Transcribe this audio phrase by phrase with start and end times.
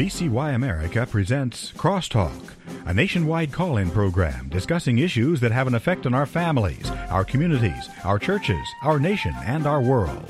[0.00, 2.54] VCY America presents Crosstalk,
[2.86, 7.22] a nationwide call in program discussing issues that have an effect on our families, our
[7.22, 10.26] communities, our churches, our nation, and our world.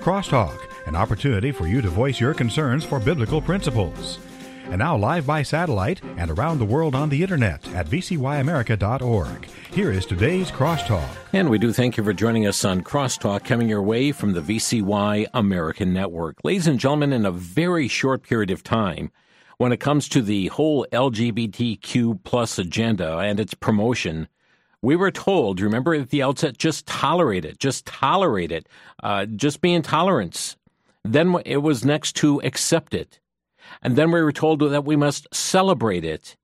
[0.00, 0.56] Crosstalk,
[0.86, 4.20] an opportunity for you to voice your concerns for biblical principles.
[4.64, 9.48] And now live by satellite and around the world on the internet at vcyamerica.org.
[9.72, 11.08] Here is today's Crosstalk.
[11.32, 14.40] And we do thank you for joining us on Crosstalk coming your way from the
[14.40, 16.38] VCY American Network.
[16.44, 19.10] Ladies and gentlemen, in a very short period of time,
[19.58, 24.28] when it comes to the whole LGBTQ plus agenda and its promotion,
[24.82, 28.68] we were told, remember at the outset, just tolerate it, just tolerate it,
[29.02, 30.56] uh, just be intolerance.
[31.04, 33.20] Then it was next to accept it.
[33.84, 36.36] And then we were told that we must celebrate it.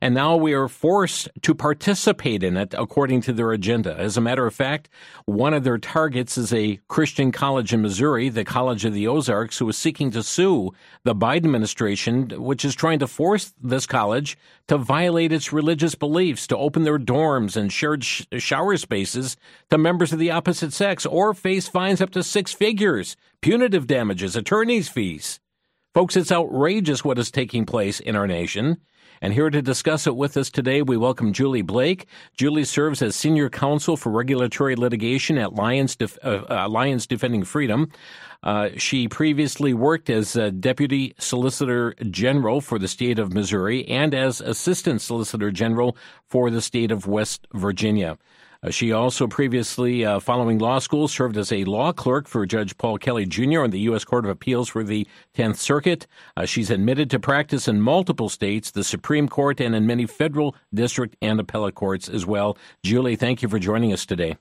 [0.00, 3.96] And now we are forced to participate in it according to their agenda.
[3.96, 4.88] As a matter of fact,
[5.24, 9.58] one of their targets is a Christian college in Missouri, the College of the Ozarks,
[9.58, 10.72] who is seeking to sue
[11.04, 14.36] the Biden administration, which is trying to force this college
[14.68, 19.36] to violate its religious beliefs, to open their dorms and shared sh- shower spaces
[19.70, 24.36] to members of the opposite sex, or face fines up to six figures, punitive damages,
[24.36, 25.40] attorney's fees.
[25.92, 28.76] Folks, it's outrageous what is taking place in our nation.
[29.20, 32.06] And here to discuss it with us today, we welcome Julie Blake.
[32.36, 37.42] Julie serves as Senior Counsel for Regulatory Litigation at Alliance, Def- uh, uh, Alliance Defending
[37.42, 37.90] Freedom.
[38.44, 44.40] Uh, she previously worked as Deputy Solicitor General for the state of Missouri and as
[44.40, 45.96] Assistant Solicitor General
[46.28, 48.16] for the state of West Virginia.
[48.62, 52.76] Uh, she also previously, uh, following law school, served as a law clerk for Judge
[52.76, 53.62] Paul Kelly Jr.
[53.62, 54.04] on the U.S.
[54.04, 56.06] Court of Appeals for the 10th Circuit.
[56.36, 60.54] Uh, she's admitted to practice in multiple states, the Supreme Court, and in many federal,
[60.74, 62.58] district, and appellate courts as well.
[62.82, 64.36] Julie, thank you for joining us today.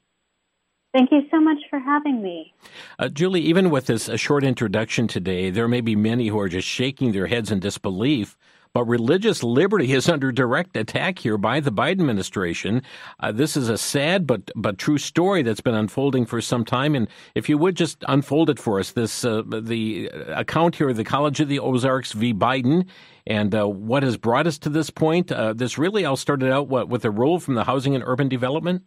[0.92, 2.54] Thank you so much for having me.
[2.98, 6.50] Uh, Julie, even with this a short introduction today, there may be many who are
[6.50, 8.36] just shaking their heads in disbelief
[8.74, 12.82] but religious liberty is under direct attack here by the Biden administration.
[13.20, 16.96] Uh, this is a sad but but true story that's been unfolding for some time.
[16.96, 20.98] And if you would just unfold it for us, this uh, the account here, of
[20.98, 22.34] the College of the Ozarks v.
[22.34, 22.88] Biden,
[23.26, 25.32] and uh, what has brought us to this point.
[25.32, 28.30] Uh, this really all started out what with a rule from the Housing and Urban
[28.30, 28.84] Development.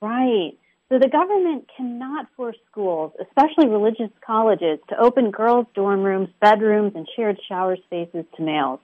[0.00, 0.52] Right.
[0.88, 6.92] So the government cannot force schools, especially religious colleges, to open girls' dorm rooms, bedrooms,
[6.94, 8.78] and shared shower spaces to males.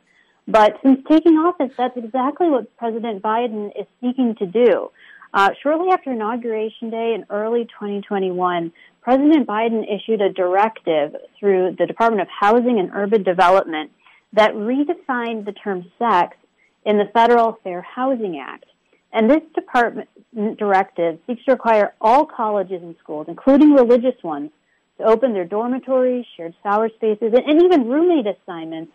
[0.48, 4.90] But since taking office, that's exactly what President Biden is seeking to do.
[5.32, 11.86] Uh, shortly after Inauguration Day in early 2021, President Biden issued a directive through the
[11.86, 13.92] Department of Housing and Urban Development
[14.32, 16.36] that redefined the term sex
[16.84, 18.64] in the Federal Fair Housing Act.
[19.12, 24.50] And this department directive seeks to require all colleges and schools, including religious ones,
[24.98, 28.92] to open their dormitories, shared shower spaces, and even roommate assignments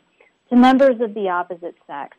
[0.49, 2.17] to members of the opposite sex.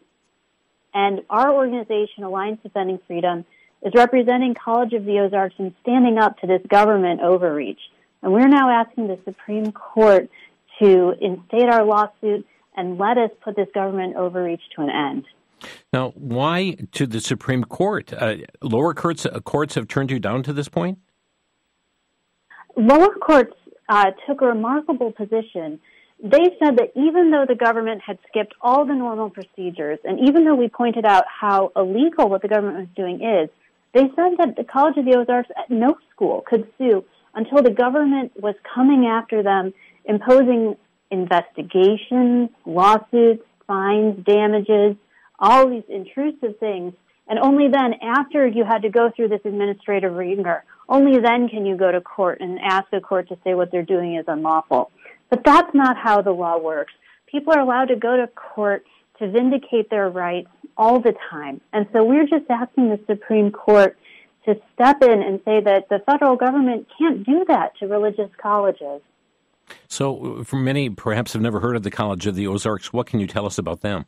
[0.94, 3.44] And our organization, Alliance Defending Freedom,
[3.82, 7.80] is representing College of the Ozarks and standing up to this government overreach.
[8.22, 10.28] And we're now asking the Supreme Court
[10.82, 12.46] to instate our lawsuit
[12.76, 15.24] and let us put this government overreach to an end.
[15.92, 18.12] Now, why to the Supreme Court?
[18.12, 20.98] Uh, lower courts uh, courts have turned you down to this point.
[22.76, 23.54] Lower courts
[23.88, 25.80] uh, took a remarkable position.
[26.22, 30.44] They said that even though the government had skipped all the normal procedures, and even
[30.44, 33.48] though we pointed out how illegal what the government was doing is,
[33.94, 37.04] they said that the College of the Ozarks at no school could sue
[37.34, 39.72] until the government was coming after them,
[40.04, 40.76] imposing
[41.10, 44.96] investigations, lawsuits, fines, damages,
[45.38, 46.94] all these intrusive things.
[47.28, 51.66] And only then, after you had to go through this administrative rigor, only then can
[51.66, 54.90] you go to court and ask a court to say what they're doing is unlawful.
[55.28, 56.92] But that's not how the law works.
[57.26, 58.84] People are allowed to go to court
[59.18, 61.60] to vindicate their rights all the time.
[61.72, 63.98] And so we're just asking the Supreme Court
[64.46, 69.02] to step in and say that the federal government can't do that to religious colleges.
[69.88, 73.06] So, uh, for many perhaps have never heard of the College of the Ozarks, what
[73.06, 74.06] can you tell us about them?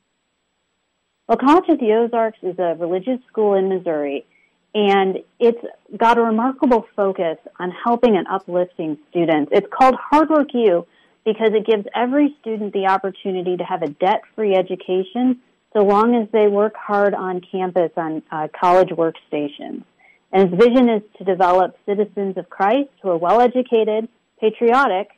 [1.31, 4.27] Well, College of the Ozarks is a religious school in Missouri,
[4.75, 5.65] and it's
[5.97, 9.53] got a remarkable focus on helping and uplifting students.
[9.55, 10.89] It's called Hard Work U
[11.25, 15.39] because it gives every student the opportunity to have a debt free education
[15.73, 19.85] so long as they work hard on campus on uh, college workstations.
[20.33, 24.09] And its vision is to develop citizens of Christ who are well educated,
[24.41, 25.11] patriotic,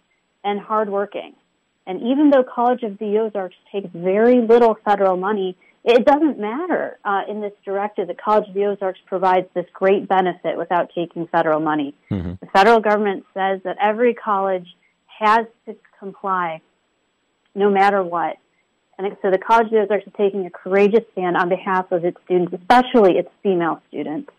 [0.44, 1.32] and hardworking.
[1.87, 6.99] And even though College of the Ozarks takes very little federal money, it doesn't matter
[7.05, 11.26] uh, in this directive that College of the Ozarks provides this great benefit without taking
[11.26, 11.94] federal money.
[12.11, 12.34] Mm-hmm.
[12.40, 14.76] The federal government says that every college
[15.19, 16.61] has to comply
[17.55, 18.37] no matter what.
[18.99, 22.05] And so the College of the Ozarks is taking a courageous stand on behalf of
[22.05, 24.31] its students, especially its female students.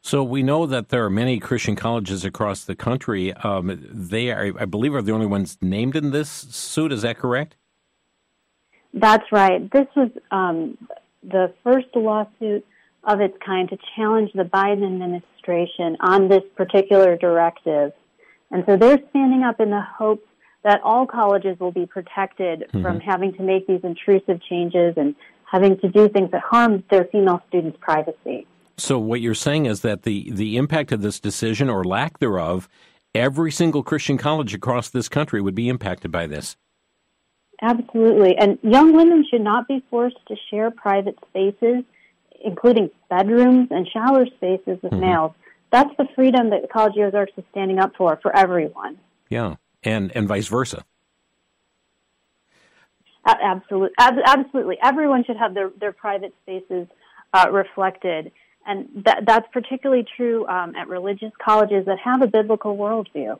[0.00, 3.32] So we know that there are many Christian colleges across the country.
[3.34, 6.92] Um, they, are, I believe, are the only ones named in this suit.
[6.92, 7.56] Is that correct?
[8.96, 9.70] That's right.
[9.70, 10.78] This was um,
[11.22, 12.66] the first lawsuit
[13.04, 17.92] of its kind to challenge the Biden administration on this particular directive.
[18.50, 20.26] And so they're standing up in the hopes
[20.64, 22.82] that all colleges will be protected mm-hmm.
[22.82, 25.14] from having to make these intrusive changes and
[25.44, 28.46] having to do things that harm their female students' privacy.
[28.78, 32.68] So what you're saying is that the, the impact of this decision or lack thereof,
[33.14, 36.56] every single Christian college across this country would be impacted by this.
[37.62, 38.36] Absolutely.
[38.36, 41.84] And young women should not be forced to share private spaces,
[42.44, 45.00] including bedrooms and shower spaces with mm-hmm.
[45.00, 45.32] males.
[45.72, 48.98] That's the freedom that the College of Ozarks is standing up for, for everyone.
[49.30, 50.84] Yeah, and, and vice versa.
[53.26, 53.90] Absolutely.
[53.98, 54.78] Absolutely.
[54.82, 56.86] Everyone should have their, their private spaces
[57.32, 58.30] uh, reflected.
[58.66, 63.38] And that, that's particularly true um, at religious colleges that have a biblical worldview.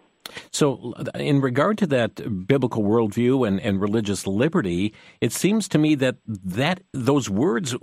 [0.50, 5.94] So, in regard to that biblical worldview and, and religious liberty, it seems to me
[5.96, 7.74] that, that those words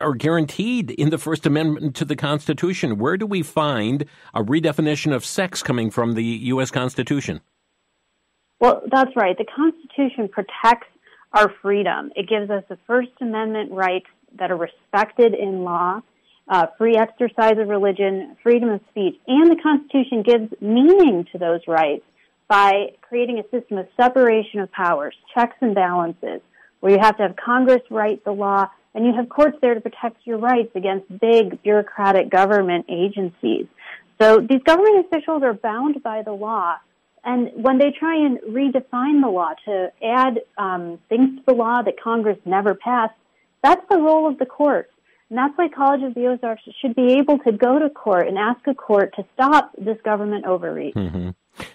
[0.00, 2.98] are guaranteed in the First Amendment to the Constitution.
[2.98, 4.04] Where do we find
[4.34, 6.70] a redefinition of sex coming from the U.S.
[6.70, 7.40] Constitution?
[8.60, 9.36] Well, that's right.
[9.36, 10.86] The Constitution protects
[11.32, 12.10] our freedom.
[12.14, 14.06] It gives us the First Amendment rights
[14.38, 16.00] that are respected in law.
[16.48, 21.60] Uh, free exercise of religion, freedom of speech, and the Constitution gives meaning to those
[21.68, 22.02] rights
[22.48, 26.40] by creating a system of separation of powers, checks and balances,
[26.80, 29.80] where you have to have Congress write the law and you have courts there to
[29.80, 33.66] protect your rights against big bureaucratic government agencies.
[34.20, 36.76] So these government officials are bound by the law.
[37.24, 41.82] And when they try and redefine the law to add um, things to the law
[41.82, 43.14] that Congress never passed,
[43.62, 44.91] that's the role of the courts.
[45.32, 48.36] And that's why College of the Ozarks should be able to go to court and
[48.36, 50.94] ask a court to stop this government overreach.
[50.94, 51.30] Mm-hmm.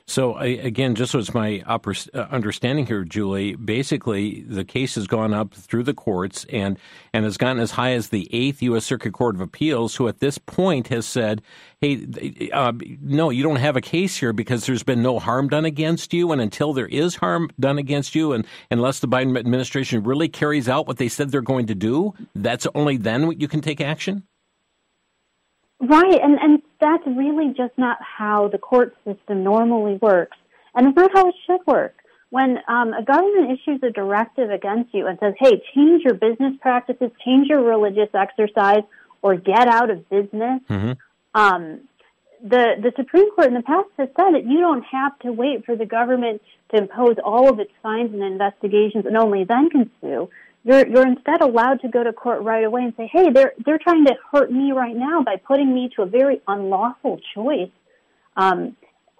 [0.05, 5.33] So I, again, just it's my uh, understanding here, Julie, basically the case has gone
[5.33, 6.79] up through the courts and
[7.13, 8.85] and has gotten as high as the Eighth U.S.
[8.85, 11.41] Circuit Court of Appeals, who at this point has said,
[11.79, 15.65] "Hey, uh, no, you don't have a case here because there's been no harm done
[15.65, 20.03] against you, and until there is harm done against you, and unless the Biden administration
[20.03, 23.61] really carries out what they said they're going to do, that's only then you can
[23.61, 24.23] take action."
[25.79, 30.37] Right, and, and that's really just not how the court system normally works.
[30.75, 31.95] And it's not how it should work.
[32.29, 36.53] When um, a government issues a directive against you and says, hey, change your business
[36.61, 38.83] practices, change your religious exercise,
[39.21, 40.91] or get out of business, mm-hmm.
[41.33, 41.81] um,
[42.43, 45.65] the, the Supreme Court in the past has said that you don't have to wait
[45.65, 46.41] for the government
[46.71, 50.29] to impose all of its fines and investigations and only then can sue.
[50.67, 53.79] You're, you're instead allowed to go to court right away and say, hey, they're, they're
[53.79, 57.69] trying to hurt me right now by putting me to a very unlawful choice.
[58.35, 58.75] Um,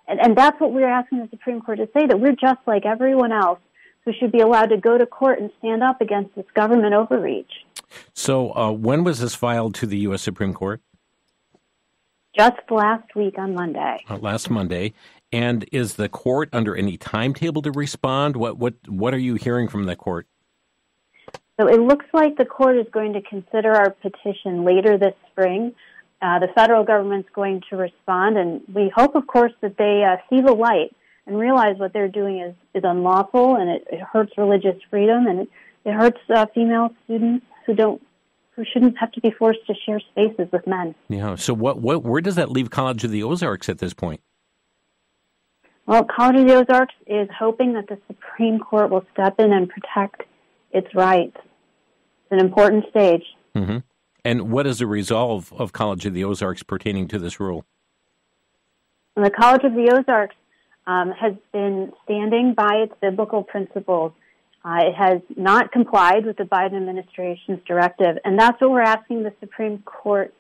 [0.10, 2.86] and, and that's what we're asking the Supreme Court to say, that we're just like
[2.86, 3.60] everyone else
[4.04, 7.52] who should be allowed to go to court and stand up against this government overreach.
[8.14, 10.22] So, uh, when was this filed to the U.S.
[10.22, 10.82] Supreme Court?
[12.38, 14.04] Just last week on Monday.
[14.10, 14.94] Uh, last Monday.
[15.32, 18.36] And is the court under any timetable to respond?
[18.36, 20.28] What what what are you hearing from the court?
[21.60, 25.74] So it looks like the court is going to consider our petition later this spring.
[26.22, 30.18] Uh, the federal government's going to respond, and we hope, of course, that they uh,
[30.30, 30.96] see the light
[31.28, 35.42] and realize what they're doing is, is unlawful and it, it hurts religious freedom and
[35.42, 35.50] it,
[35.86, 38.02] it hurts uh, female students who don't
[38.56, 40.96] who shouldn't have to be forced to share spaces with men.
[41.10, 41.36] Yeah.
[41.36, 44.22] So what what where does that leave College of the Ozarks at this point?
[45.86, 49.70] Well, College of the Ozarks is hoping that the Supreme Court will step in and
[49.70, 50.24] protect
[50.72, 51.38] its rights.
[52.32, 53.24] An important stage.
[53.56, 53.78] Mm-hmm.
[54.26, 57.66] And what is the resolve of College of the Ozarks pertaining to this rule?
[59.16, 60.36] the College of the Ozarks
[60.86, 64.12] um, has been standing by its biblical principles.
[64.64, 69.24] Uh, it has not complied with the Biden administration's directive, and that's what we're asking
[69.24, 70.34] the Supreme Court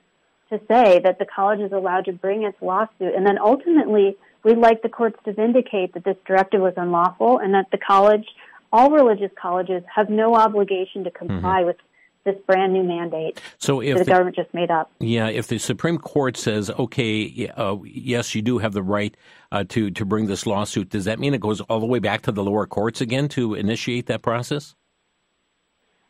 [0.49, 3.15] to say that the college is allowed to bring its lawsuit.
[3.15, 7.53] And then ultimately, we'd like the courts to vindicate that this directive was unlawful and
[7.53, 8.25] that the college
[8.71, 11.67] all religious colleges have no obligation to comply mm-hmm.
[11.67, 11.77] with
[12.23, 14.91] this brand new mandate so if the, the, government just made up.
[14.99, 19.15] Yeah, if the Supreme Court says, okay, uh, yes, you do have the right
[19.51, 22.23] uh, to to bring this lawsuit, does that mean it goes all the way back
[22.23, 24.75] to the lower courts again to initiate that process?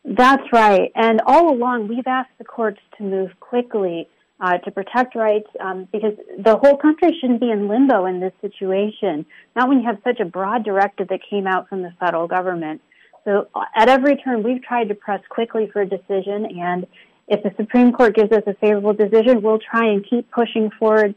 [0.03, 0.91] That's right.
[0.95, 4.07] And all along, we've asked the courts to move quickly
[4.39, 8.34] uh, to protect rights um, because the whole country shouldn't be in limbo in this
[8.41, 9.25] situation.
[9.56, 12.82] Not when you have such a broad directive that came out from the federal government.
[13.25, 16.88] So at every turn, we've tried to press quickly for a decision, and
[17.27, 21.13] if the Supreme Court gives us a favorable decision, we'll try and keep pushing forward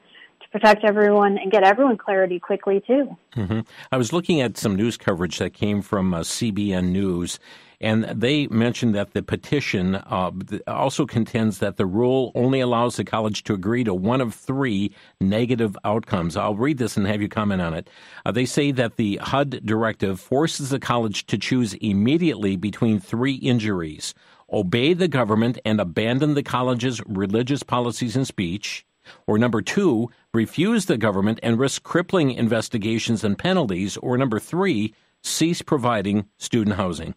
[0.51, 3.17] protect everyone and get everyone clarity quickly, too.
[3.37, 3.61] Mm-hmm.
[3.93, 7.39] I was looking at some news coverage that came from uh, CBN News,
[7.81, 10.31] and they mentioned that the petition uh,
[10.67, 14.95] also contends that the rule only allows the college to agree to one of three
[15.21, 16.37] negative outcomes.
[16.37, 17.89] I'll read this and have you comment on it.
[18.27, 23.35] Uh, they say that the HUD directive forces the college to choose immediately between three
[23.35, 24.15] injuries
[24.53, 28.85] obey the government and abandon the college's religious policies and speech.
[29.27, 33.97] Or number two, refuse the government and risk crippling investigations and penalties.
[33.97, 37.15] Or number three, cease providing student housing.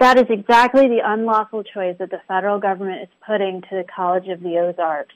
[0.00, 4.26] That is exactly the unlawful choice that the federal government is putting to the College
[4.28, 5.14] of the Ozarks.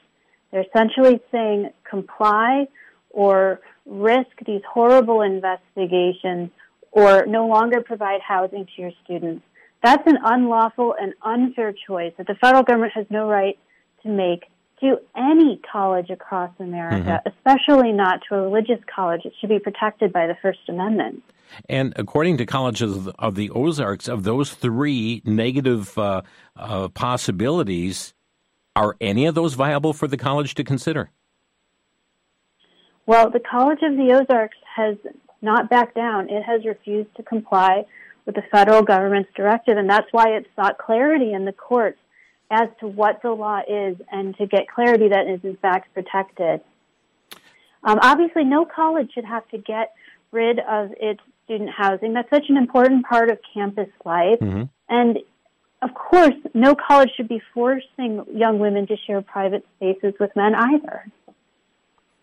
[0.51, 2.67] They're essentially saying comply
[3.09, 6.49] or risk these horrible investigations
[6.91, 9.43] or no longer provide housing to your students.
[9.83, 13.57] That's an unlawful and unfair choice that the federal government has no right
[14.03, 14.45] to make
[14.81, 17.29] to any college across America, mm-hmm.
[17.37, 19.21] especially not to a religious college.
[19.25, 21.21] It should be protected by the First Amendment.
[21.67, 26.21] And according to colleges of the Ozarks, of those three negative uh,
[26.55, 28.13] uh, possibilities,
[28.75, 31.09] are any of those viable for the college to consider?
[33.05, 34.95] Well, the College of the Ozarks has
[35.41, 36.29] not backed down.
[36.29, 37.85] It has refused to comply
[38.25, 41.97] with the federal government's directive, and that's why it sought clarity in the courts
[42.49, 46.61] as to what the law is and to get clarity that is in fact protected.
[47.83, 49.93] Um, obviously, no college should have to get
[50.31, 52.13] rid of its student housing.
[52.13, 54.39] That's such an important part of campus life.
[54.39, 54.63] Mm-hmm.
[54.89, 55.19] And
[55.81, 60.53] of course, no college should be forcing young women to share private spaces with men
[60.55, 61.05] either.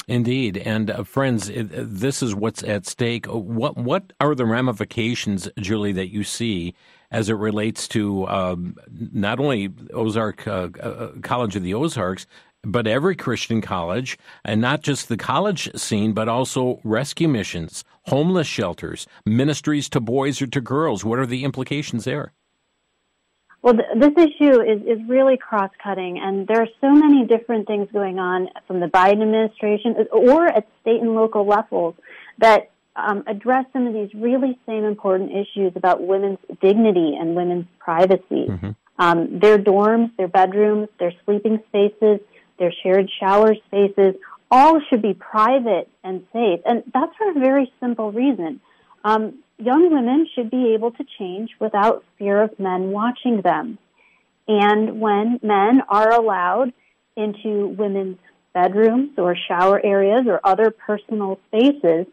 [0.09, 3.27] Indeed, and uh, friends, it, uh, this is what's at stake.
[3.27, 6.75] What what are the ramifications, Julie, that you see
[7.11, 12.25] as it relates to um, not only Ozark uh, uh, College of the Ozarks,
[12.63, 18.47] but every Christian college, and not just the college scene, but also rescue missions, homeless
[18.47, 21.05] shelters, ministries to boys or to girls.
[21.05, 22.33] What are the implications there?
[23.63, 27.67] Well, th- this issue is, is really cross cutting, and there are so many different
[27.67, 31.95] things going on from the Biden administration or at state and local levels
[32.39, 37.67] that um, address some of these really same important issues about women's dignity and women's
[37.79, 38.47] privacy.
[38.49, 38.71] Mm-hmm.
[38.99, 42.21] Um, their dorms, their bedrooms, their sleeping spaces,
[42.59, 44.15] their shared shower spaces,
[44.51, 46.61] all should be private and safe.
[46.65, 48.61] And that's for a very simple reason.
[49.05, 53.79] Um, young women should be able to change without fear of men watching them.
[54.49, 56.73] And when men are allowed
[57.17, 58.19] into women's
[58.53, 62.07] bedrooms or shower areas or other personal spaces,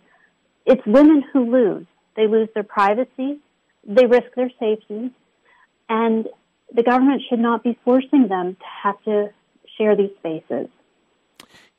[0.66, 1.86] it's women who lose.
[2.16, 3.40] They lose their privacy,
[3.86, 5.12] they risk their safety,
[5.90, 6.28] and
[6.74, 9.30] the government should not be forcing them to have to
[9.78, 10.68] share these spaces.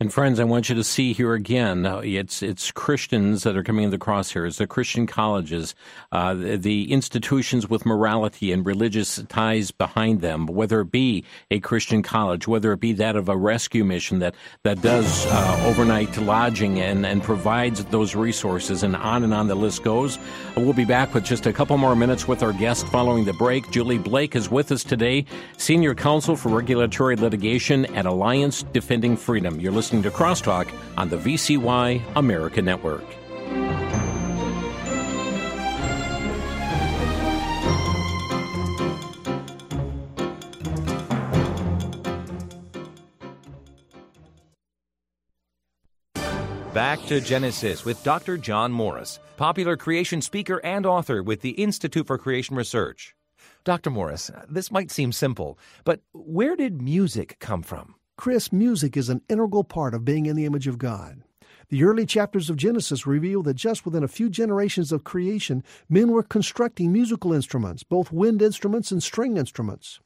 [0.00, 1.86] And friends, I want you to see here again.
[1.86, 4.56] It's it's Christians that are coming in the crosshairs.
[4.56, 5.76] The Christian colleges,
[6.10, 10.46] uh, the, the, institutions with morality and religious ties behind them.
[10.46, 14.34] Whether it be a Christian college, whether it be that of a rescue mission that
[14.64, 19.54] that does uh, overnight lodging and and provides those resources, and on and on the
[19.54, 20.18] list goes.
[20.56, 23.70] We'll be back with just a couple more minutes with our guest following the break.
[23.70, 25.24] Julie Blake is with us today,
[25.56, 29.60] senior counsel for regulatory litigation at Alliance Defending Freedom.
[29.60, 33.04] You're listening listening to Crosstalk on the VCY America Network.
[46.72, 48.36] Back to Genesis with Dr.
[48.36, 53.14] John Morris, popular creation speaker and author with the Institute for Creation Research.
[53.62, 53.90] Dr.
[53.90, 57.94] Morris, this might seem simple, but where did music come from?
[58.16, 61.22] Chris, music is an integral part of being in the image of God.
[61.68, 66.12] The early chapters of Genesis reveal that just within a few generations of creation, men
[66.12, 69.98] were constructing musical instruments, both wind instruments and string instruments.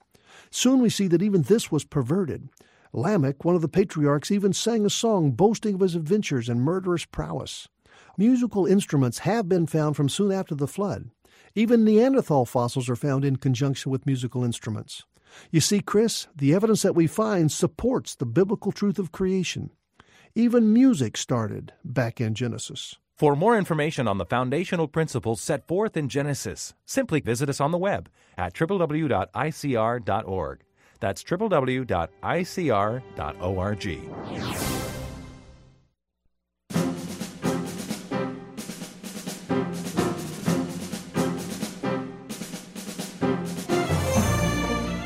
[0.51, 2.49] Soon we see that even this was perverted.
[2.95, 7.05] Lamech, one of the patriarchs, even sang a song boasting of his adventures and murderous
[7.05, 7.69] prowess.
[8.17, 11.11] Musical instruments have been found from soon after the flood.
[11.55, 15.05] Even Neanderthal fossils are found in conjunction with musical instruments.
[15.51, 19.71] You see, Chris, the evidence that we find supports the biblical truth of creation.
[20.35, 22.97] Even music started back in Genesis.
[23.15, 27.73] For more information on the foundational principles set forth in Genesis, simply visit us on
[27.73, 29.15] the web at www.icr.org.
[31.01, 31.89] That's www.icr.org.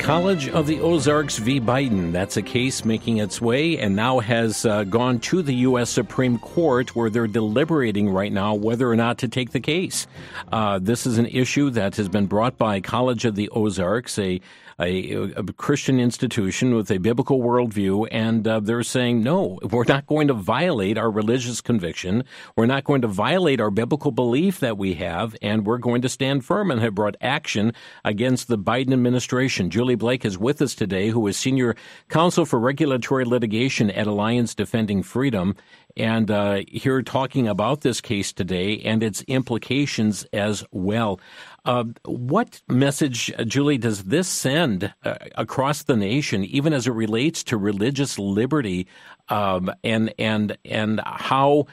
[0.02, 1.60] College of the Ozarks v.
[1.60, 2.10] Biden.
[2.10, 5.90] That's a case making its way and now has uh, gone to the U.S.
[5.90, 10.08] Supreme Court where they're deliberating right now whether or not to take the case.
[10.50, 14.40] Uh, this is an issue that has been brought by College of the Ozarks, a
[14.78, 20.06] a, a, Christian institution with a biblical worldview, and uh, they're saying, no, we're not
[20.06, 22.24] going to violate our religious conviction.
[22.56, 26.08] We're not going to violate our biblical belief that we have, and we're going to
[26.08, 27.72] stand firm and have brought action
[28.04, 29.70] against the Biden administration.
[29.70, 31.76] Julie Blake is with us today, who is senior
[32.08, 35.54] counsel for regulatory litigation at Alliance Defending Freedom
[35.96, 41.20] and uh, here talking about this case today and its implications as well.
[41.64, 46.92] Uh, what message, uh, Julie, does this send uh, across the nation, even as it
[46.92, 48.88] relates to religious liberty,
[49.28, 51.66] um, and and and how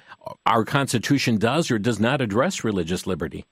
[0.45, 3.45] our Constitution does or does not address religious liberty?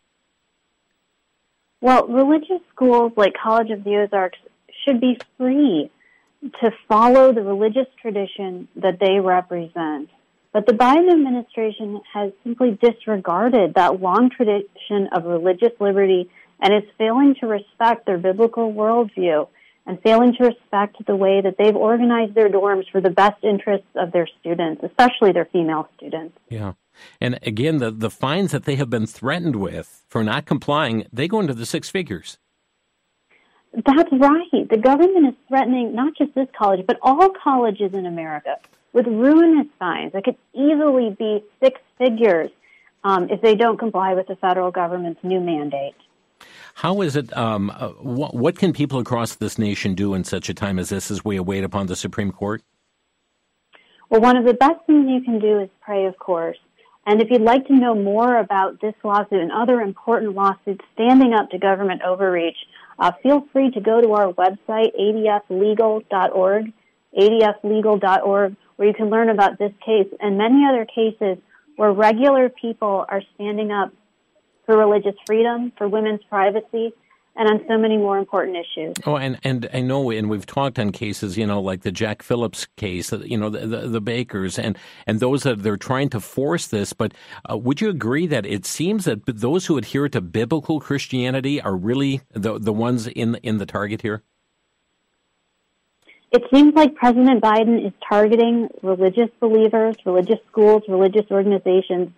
[1.82, 4.40] Well, religious schools like College of the Ozarks
[4.86, 5.90] should be free
[6.62, 10.10] to follow the religious tradition that they represent.
[10.54, 16.90] But the Biden administration has simply disregarded that long tradition of religious liberty and is
[16.98, 19.48] failing to respect their biblical worldview
[19.86, 23.88] and failing to respect the way that they've organized their dorms for the best interests
[23.96, 26.38] of their students, especially their female students.
[26.50, 26.74] Yeah.
[27.22, 31.28] And again, the, the fines that they have been threatened with for not complying, they
[31.28, 32.38] go into the six figures.
[33.74, 34.70] That's right.
[34.70, 38.58] The government is threatening not just this college, but all colleges in America
[38.98, 42.50] with ruinous fines that could easily be six figures
[43.04, 45.94] um, if they don't comply with the federal government's new mandate.
[46.74, 47.36] How is it?
[47.38, 50.90] Um, uh, what, what, can people across this nation do in such a time as
[50.90, 52.64] this as we await upon the Supreme Court?
[54.10, 56.58] Well, one of the best things you can do is pray, of course.
[57.06, 61.34] And if you'd like to know more about this lawsuit and other important lawsuits standing
[61.34, 62.58] up to government overreach,
[62.98, 66.74] uh, feel free to go to our website, adflegal.org,
[67.16, 71.38] adflegal.org, where you can learn about this case and many other cases
[71.76, 73.94] where regular people are standing up
[74.66, 76.94] for religious freedom, for women's privacy,
[77.38, 78.96] and on so many more important issues.
[79.06, 82.24] Oh, and, and I know, and we've talked on cases, you know, like the Jack
[82.24, 86.20] Phillips case, you know, the, the, the bakers, and, and those that they're trying to
[86.20, 86.94] force this.
[86.94, 87.14] But
[87.50, 91.76] uh, would you agree that it seems that those who adhere to biblical Christianity are
[91.76, 94.24] really the, the ones in, in the target here?
[96.32, 102.10] It seems like President Biden is targeting religious believers, religious schools, religious organizations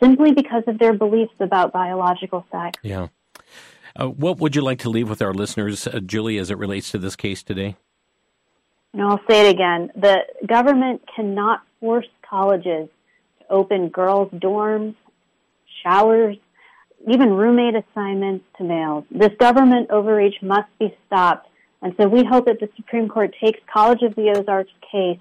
[0.00, 2.78] simply because of their beliefs about biological sex.
[2.82, 3.08] Yeah.
[3.94, 6.90] Uh, what would you like to leave with our listeners, uh, Julie, as it relates
[6.92, 7.76] to this case today?
[8.94, 9.90] No, I'll say it again.
[9.96, 12.88] The government cannot force colleges
[13.40, 14.94] to open girls' dorms,
[15.82, 16.36] showers,
[17.06, 19.04] even roommate assignments to males.
[19.10, 21.48] This government overreach must be stopped.
[21.82, 25.18] And so we hope that the Supreme Court takes College of the Ozarks case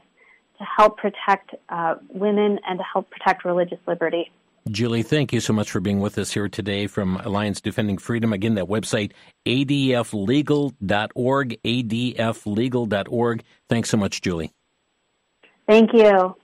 [0.59, 4.31] to help protect uh, women and to help protect religious liberty.
[4.69, 8.31] Julie, thank you so much for being with us here today from Alliance Defending Freedom.
[8.31, 9.13] Again, that website,
[9.47, 13.43] adflegal.org, adflegal.org.
[13.67, 14.51] Thanks so much, Julie.
[15.67, 16.35] Thank you.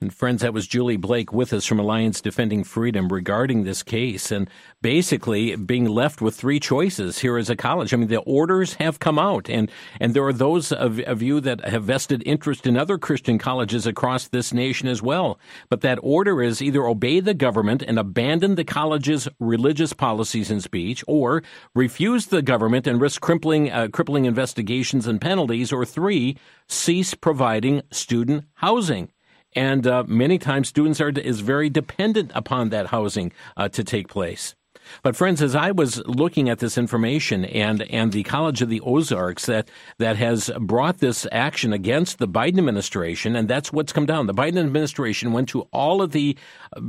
[0.00, 4.30] And friends, that was Julie Blake with us from Alliance Defending Freedom regarding this case
[4.30, 4.48] and
[4.80, 7.92] basically being left with three choices here as a college.
[7.92, 11.40] I mean, the orders have come out and, and there are those of, of you
[11.40, 15.36] that have vested interest in other Christian colleges across this nation as well.
[15.68, 20.62] But that order is either obey the government and abandon the college's religious policies and
[20.62, 21.42] speech or
[21.74, 26.36] refuse the government and risk crippling, uh, crippling investigations and penalties or three,
[26.68, 29.10] cease providing student housing
[29.54, 34.08] and uh, many times students are is very dependent upon that housing uh, to take
[34.08, 34.54] place.
[35.02, 38.80] But friends, as I was looking at this information and and the College of the
[38.80, 44.06] Ozarks that that has brought this action against the Biden administration, and that's what's come
[44.06, 44.26] down.
[44.26, 46.36] The Biden administration went to all of the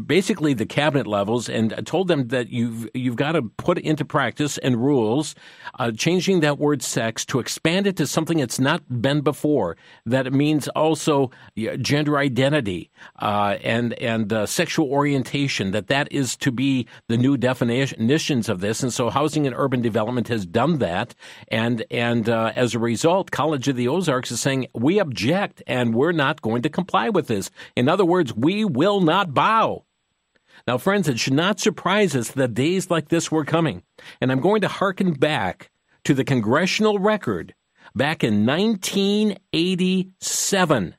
[0.06, 4.58] basically the cabinet levels and told them that you've you've got to put into practice
[4.60, 5.36] and rules,
[5.80, 9.78] uh, changing that word sex to expand it to something it's not been before.
[10.06, 11.32] That it means also
[11.82, 15.72] gender identity uh, and and uh, sexual orientation.
[15.72, 19.56] That that is to be the new definition definitions of this, and so Housing and
[19.58, 21.16] Urban Development has done that,
[21.48, 25.94] and and uh, as a result, College of the Ozarks is saying we object and
[25.94, 27.52] we're not going to comply with this.
[27.76, 29.86] In other words, we will not bow.
[30.68, 33.84] Now, friends, it should not surprise us that days like this were coming,
[34.22, 35.72] and I'm going to hearken back
[36.04, 37.56] to the congressional record
[37.96, 40.96] back in 1987.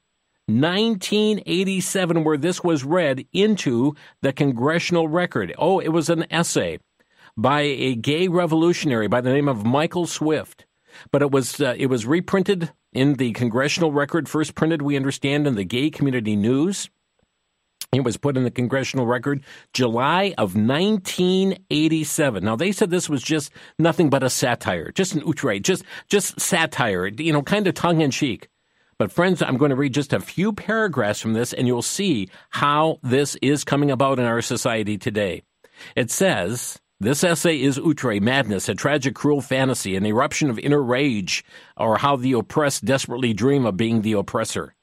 [0.59, 5.55] 1987, where this was read into the congressional record.
[5.59, 6.79] Oh, it was an essay
[7.37, 10.67] by a gay revolutionary by the name of Michael Swift.
[11.11, 15.47] but it was uh, it was reprinted in the Congressional Record, first printed, we understand,
[15.47, 16.91] in the Gay Community News.
[17.93, 22.45] It was put in the Congressional Record July of 1987.
[22.45, 26.41] Now they said this was just nothing but a satire, just an outrage, just just
[26.41, 28.49] satire, you know, kind of tongue in cheek.
[29.01, 32.29] But friends, I'm going to read just a few paragraphs from this, and you'll see
[32.51, 35.43] how this is coming about in our society today.
[35.97, 36.79] It says.
[37.01, 41.47] This essay is outre, madness, a tragic, cruel fantasy, an eruption of inner rage,
[41.79, 44.75] or how the oppressed desperately dream of being the oppressor.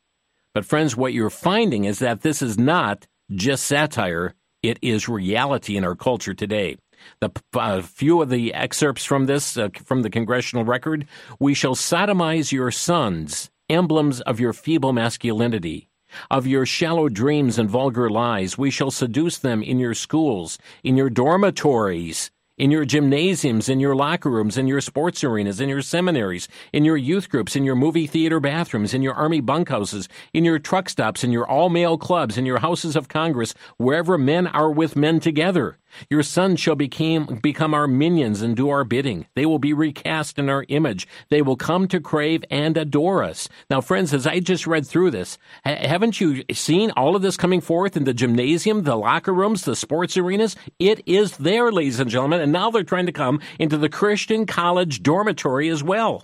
[0.51, 5.77] But, friends, what you're finding is that this is not just satire, it is reality
[5.77, 6.77] in our culture today.
[7.19, 11.05] The uh, few of the excerpts from this, uh, from the congressional record,
[11.39, 15.89] we shall sodomize your sons, emblems of your feeble masculinity.
[16.31, 20.95] Of your shallow dreams and vulgar lies, we shall seduce them in your schools, in
[20.95, 25.81] your dormitories, in your gymnasiums, in your locker rooms, in your sports arenas, in your
[25.81, 30.45] seminaries, in your youth groups, in your movie theater bathrooms, in your army bunkhouses, in
[30.45, 34.47] your truck stops, in your all male clubs, in your houses of Congress, wherever men
[34.47, 35.77] are with men together.
[36.09, 39.25] Your sons shall became, become our minions and do our bidding.
[39.35, 41.07] They will be recast in our image.
[41.29, 43.49] They will come to crave and adore us.
[43.69, 47.61] Now, friends, as I just read through this, haven't you seen all of this coming
[47.61, 50.55] forth in the gymnasium, the locker rooms, the sports arenas?
[50.79, 54.45] It is there, ladies and gentlemen, and now they're trying to come into the Christian
[54.45, 56.23] college dormitory as well.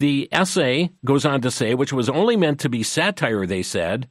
[0.00, 4.08] The essay goes on to say, which was only meant to be satire, they said,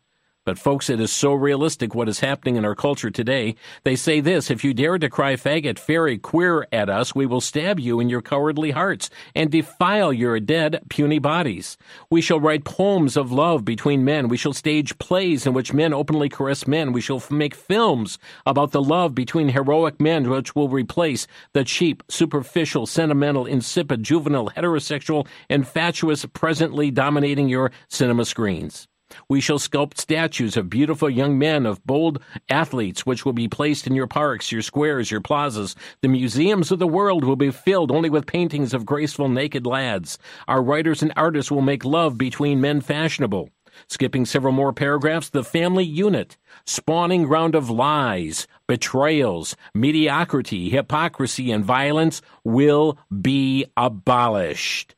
[0.50, 3.54] but, folks, it is so realistic what is happening in our culture today.
[3.84, 7.40] They say this if you dare to cry faggot, fairy, queer at us, we will
[7.40, 11.78] stab you in your cowardly hearts and defile your dead, puny bodies.
[12.10, 14.28] We shall write poems of love between men.
[14.28, 16.94] We shall stage plays in which men openly caress men.
[16.94, 22.02] We shall make films about the love between heroic men, which will replace the cheap,
[22.10, 28.88] superficial, sentimental, insipid, juvenile, heterosexual, and fatuous presently dominating your cinema screens.
[29.28, 33.88] We shall sculpt statues of beautiful young men, of bold athletes, which will be placed
[33.88, 35.76] in your parks, your squares, your plazas.
[36.02, 40.18] The museums of the world will be filled only with paintings of graceful naked lads.
[40.48, 43.50] Our writers and artists will make love between men fashionable.
[43.88, 51.64] Skipping several more paragraphs, the family unit, spawning ground of lies, betrayals, mediocrity, hypocrisy, and
[51.64, 54.96] violence will be abolished.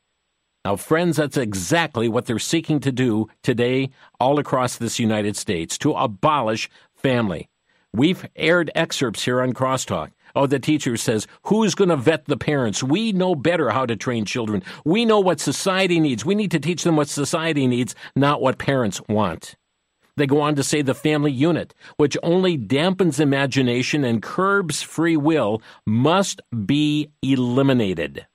[0.64, 5.76] Now, friends, that's exactly what they're seeking to do today all across this United States
[5.78, 7.48] to abolish family.
[7.92, 10.12] We've aired excerpts here on Crosstalk.
[10.36, 12.82] Oh, the teacher says, Who's going to vet the parents?
[12.82, 14.62] We know better how to train children.
[14.84, 16.24] We know what society needs.
[16.24, 19.56] We need to teach them what society needs, not what parents want.
[20.16, 25.16] They go on to say the family unit, which only dampens imagination and curbs free
[25.16, 28.26] will, must be eliminated.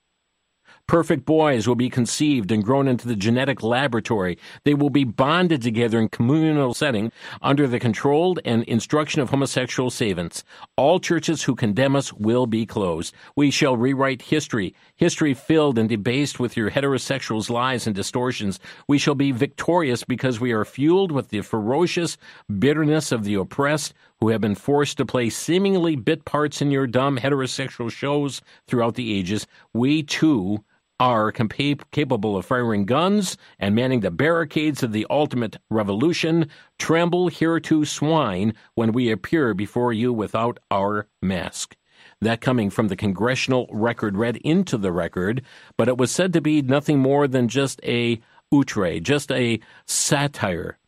[0.87, 4.37] Perfect boys will be conceived and grown into the genetic laboratory.
[4.63, 9.89] They will be bonded together in communal setting under the controlled and instruction of homosexual
[9.89, 10.45] savants.
[10.77, 13.13] All churches who condemn us will be closed.
[13.35, 18.57] We shall rewrite history, history filled and debased with your heterosexuals' lies and distortions.
[18.87, 22.17] We shall be victorious because we are fueled with the ferocious
[22.59, 26.87] bitterness of the oppressed who have been forced to play seemingly bit parts in your
[26.87, 29.45] dumb heterosexual shows throughout the ages.
[29.73, 30.63] We too
[30.99, 37.83] are capable of firing guns and manning the barricades of the ultimate revolution, tremble hereto
[37.83, 41.75] swine when we appear before you without our mask.
[42.21, 45.43] That coming from the congressional record read into the record,
[45.77, 48.19] but it was said to be nothing more than just a
[48.51, 50.79] outre, just a satire.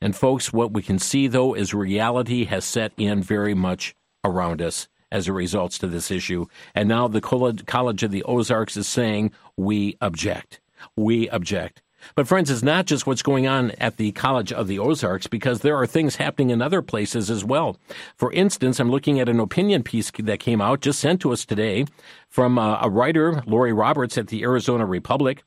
[0.00, 4.60] And folks, what we can see though is reality has set in very much around
[4.60, 6.46] us as a result to this issue.
[6.74, 10.60] And now the College of the Ozarks is saying, we object.
[10.96, 11.82] We object.
[12.14, 15.60] But, friends, it's not just what's going on at the College of the Ozarks because
[15.60, 17.76] there are things happening in other places as well.
[18.16, 21.44] For instance, I'm looking at an opinion piece that came out just sent to us
[21.44, 21.86] today
[22.28, 25.42] from uh, a writer, Laurie Roberts, at the Arizona Republic.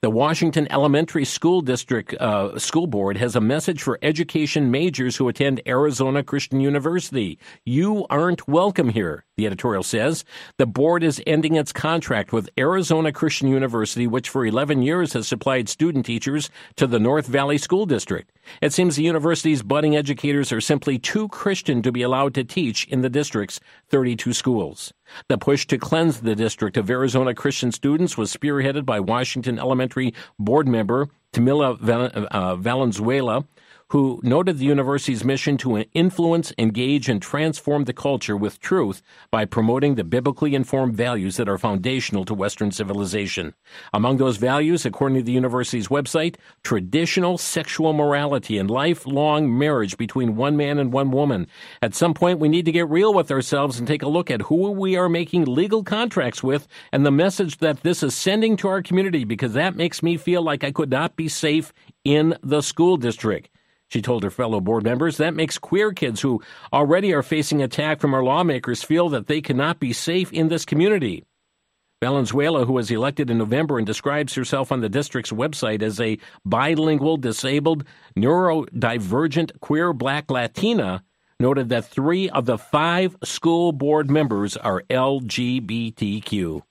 [0.00, 5.28] The Washington Elementary School District uh, School Board has a message for education majors who
[5.28, 7.38] attend Arizona Christian University.
[7.64, 10.24] You aren't welcome here, the editorial says.
[10.58, 15.26] The board is ending its contract with Arizona Christian University, which for 11 years has
[15.26, 18.30] supplied student teachers to the North Valley School District.
[18.60, 22.86] It seems the university's budding educators are simply too Christian to be allowed to teach
[22.88, 24.92] in the district's 32 schools.
[25.28, 30.14] The push to cleanse the district of Arizona Christian students was spearheaded by Washington Elementary
[30.38, 33.44] board member Tamillia uh, Valenzuela,
[33.92, 39.44] who noted the university's mission to influence, engage, and transform the culture with truth by
[39.44, 43.52] promoting the biblically informed values that are foundational to Western civilization.
[43.92, 50.36] Among those values, according to the university's website, traditional sexual morality and lifelong marriage between
[50.36, 51.46] one man and one woman.
[51.82, 54.40] At some point, we need to get real with ourselves and take a look at
[54.40, 58.68] who we are making legal contracts with and the message that this is sending to
[58.68, 61.74] our community because that makes me feel like I could not be safe
[62.04, 63.50] in the school district.
[63.92, 66.40] She told her fellow board members that makes queer kids who
[66.72, 70.64] already are facing attack from our lawmakers feel that they cannot be safe in this
[70.64, 71.24] community.
[72.00, 76.16] Valenzuela, who was elected in November and describes herself on the district's website as a
[76.42, 77.84] bilingual, disabled,
[78.16, 81.04] neurodivergent, queer black Latina,
[81.38, 86.62] noted that three of the five school board members are LGBTQ.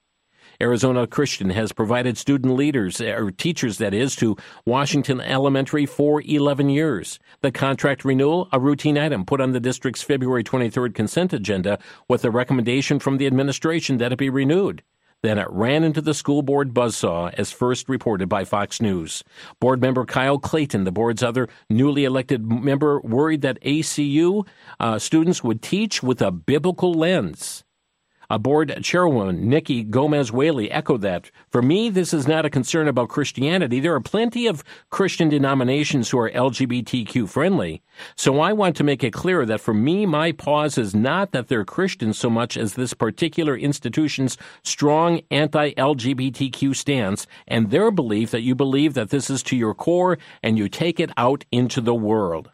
[0.62, 6.70] Arizona Christian has provided student leaders, or teachers that is, to Washington Elementary for 11
[6.70, 7.18] years.
[7.42, 12.24] The contract renewal, a routine item put on the district's February 23rd consent agenda with
[12.24, 14.84] a recommendation from the administration that it be renewed.
[15.24, 19.24] Then it ran into the school board buzzsaw, as first reported by Fox News.
[19.60, 24.48] Board member Kyle Clayton, the board's other newly elected member, worried that ACU
[24.80, 27.64] uh, students would teach with a biblical lens.
[28.38, 31.32] Board chairwoman, Nikki Gomez Whaley, echoed that.
[31.50, 33.80] For me, this is not a concern about Christianity.
[33.80, 37.82] There are plenty of Christian denominations who are LGBTQ friendly.
[38.16, 41.48] So I want to make it clear that for me, my pause is not that
[41.48, 48.32] they're Christians so much as this particular institution's strong anti LGBTQ stance and their belief
[48.32, 51.82] that you believe that this is to your core and you take it out into
[51.82, 52.52] the world.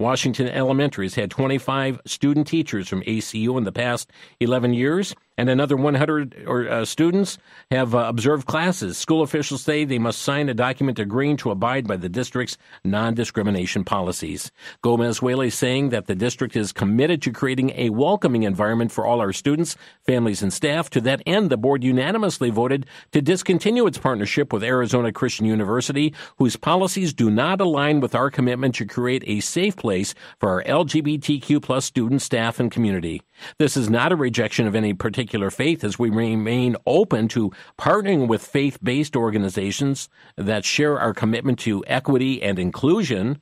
[0.00, 4.10] Washington Elementary has had 25 student teachers from ACU in the past
[4.40, 7.38] 11 years and another 100 or, uh, students
[7.70, 8.98] have uh, observed classes.
[8.98, 13.14] School officials say they must sign a document agreeing to abide by the district's non
[13.14, 14.52] discrimination policies.
[14.82, 19.18] Gomez Whaley saying that the district is committed to creating a welcoming environment for all
[19.18, 20.90] our students, families, and staff.
[20.90, 26.12] To that end, the board unanimously voted to discontinue its partnership with Arizona Christian University,
[26.36, 30.64] whose policies do not align with our commitment to create a safe place for our
[30.64, 33.22] LGBTQ plus students, staff, and community.
[33.58, 38.28] This is not a rejection of any particular faith as we remain open to partnering
[38.28, 43.40] with faith based organizations that share our commitment to equity and inclusion.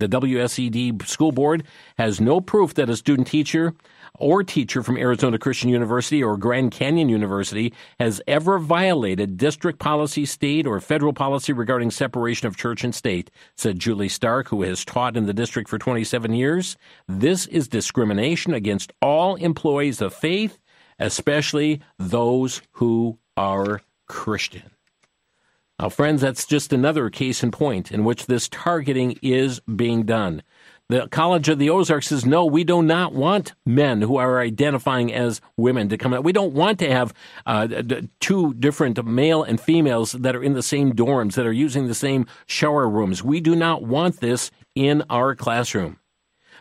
[0.00, 1.62] The WSED school board
[1.98, 3.74] has no proof that a student teacher
[4.14, 10.24] or teacher from Arizona Christian University or Grand Canyon University has ever violated district policy,
[10.24, 14.86] state, or federal policy regarding separation of church and state, said Julie Stark, who has
[14.86, 16.78] taught in the district for 27 years.
[17.06, 20.58] This is discrimination against all employees of faith,
[20.98, 24.70] especially those who are Christian.
[25.80, 30.42] Now, friends, that's just another case in point in which this targeting is being done.
[30.90, 35.10] The College of the Ozarks says, no, we do not want men who are identifying
[35.10, 36.22] as women to come out.
[36.22, 37.14] We don't want to have
[37.46, 37.68] uh,
[38.18, 41.94] two different male and females that are in the same dorms, that are using the
[41.94, 43.24] same shower rooms.
[43.24, 45.98] We do not want this in our classroom.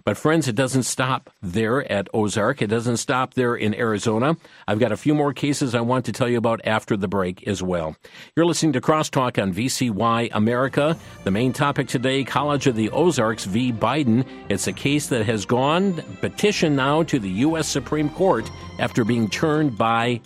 [0.09, 2.63] But friends, it doesn't stop there at Ozark.
[2.63, 4.37] It doesn't stop there in Arizona.
[4.67, 7.47] I've got a few more cases I want to tell you about after the break
[7.47, 7.95] as well.
[8.35, 10.97] You're listening to Crosstalk on VCY America.
[11.25, 13.71] The main topic today, College of the Ozarks v.
[13.71, 14.25] Biden.
[14.49, 17.67] It's a case that has gone petition now to the U.S.
[17.67, 20.21] Supreme Court after being turned by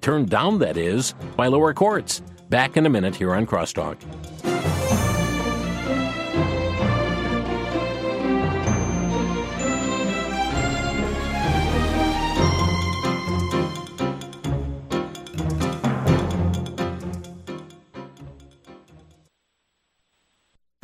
[0.00, 2.22] turned down, that is, by lower courts.
[2.48, 3.98] Back in a minute here on Crosstalk.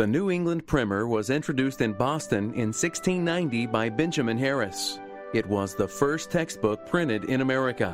[0.07, 5.01] The New England Primer was introduced in Boston in 1690 by Benjamin Harris.
[5.35, 7.93] It was the first textbook printed in America.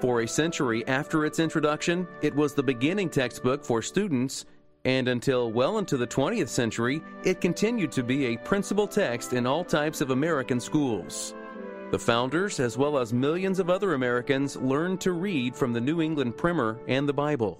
[0.00, 4.44] For a century after its introduction, it was the beginning textbook for students,
[4.84, 9.44] and until well into the 20th century, it continued to be a principal text in
[9.44, 11.34] all types of American schools.
[11.90, 16.00] The founders, as well as millions of other Americans, learned to read from the New
[16.00, 17.58] England Primer and the Bible.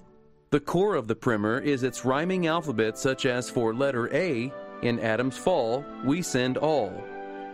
[0.53, 4.99] The core of the primer is its rhyming alphabet, such as for letter A, in
[4.99, 6.93] Adam's fall, we send all.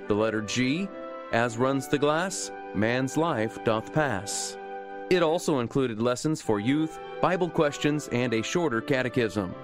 [0.10, 0.90] The letter G,
[1.32, 4.58] as runs the glass, man's life doth pass.
[5.10, 9.56] It also included lessons for youth, Bible questions, and a shorter catechism.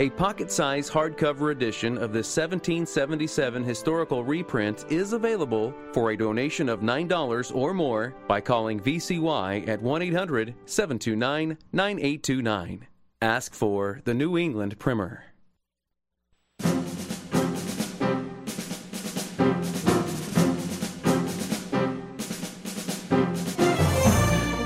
[0.00, 6.70] A pocket sized hardcover edition of this 1777 historical reprint is available for a donation
[6.70, 12.86] of $9 or more by calling VCY at 1 800 729 9829.
[13.20, 15.29] Ask for the New England Primer.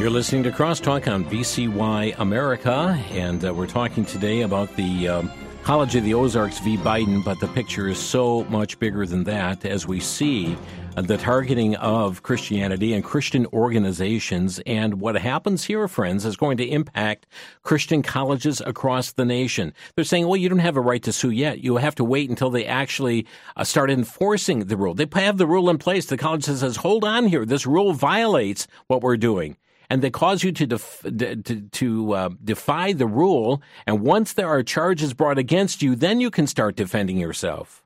[0.05, 5.33] You're listening to Crosstalk on VCY America, and uh, we're talking today about the um,
[5.62, 6.77] College of the Ozarks v.
[6.77, 10.59] Biden, but the picture is so much bigger than that as we see
[10.95, 14.61] the targeting of Christianity and Christian organizations.
[14.67, 17.27] And what happens here, friends, is going to impact
[17.62, 19.73] Christian colleges across the nation.
[19.97, 21.61] They're saying, well, you don't have a right to sue yet.
[21.64, 24.93] You have to wait until they actually uh, start enforcing the rule.
[24.93, 26.05] They have the rule in place.
[26.05, 27.47] The college says, hold on here.
[27.47, 29.57] This rule violates what we're doing
[29.94, 31.37] and they cause you to def- to,
[31.70, 33.62] to uh, defy the rule.
[33.87, 37.85] And once there are charges brought against you, then you can start defending yourself.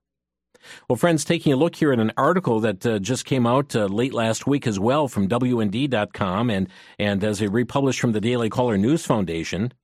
[0.88, 3.84] Well, friends, taking a look here at an article that uh, just came out uh,
[3.84, 8.48] late last week as well from WND.com and, and as a republished from the Daily
[8.48, 9.74] Caller News Foundation,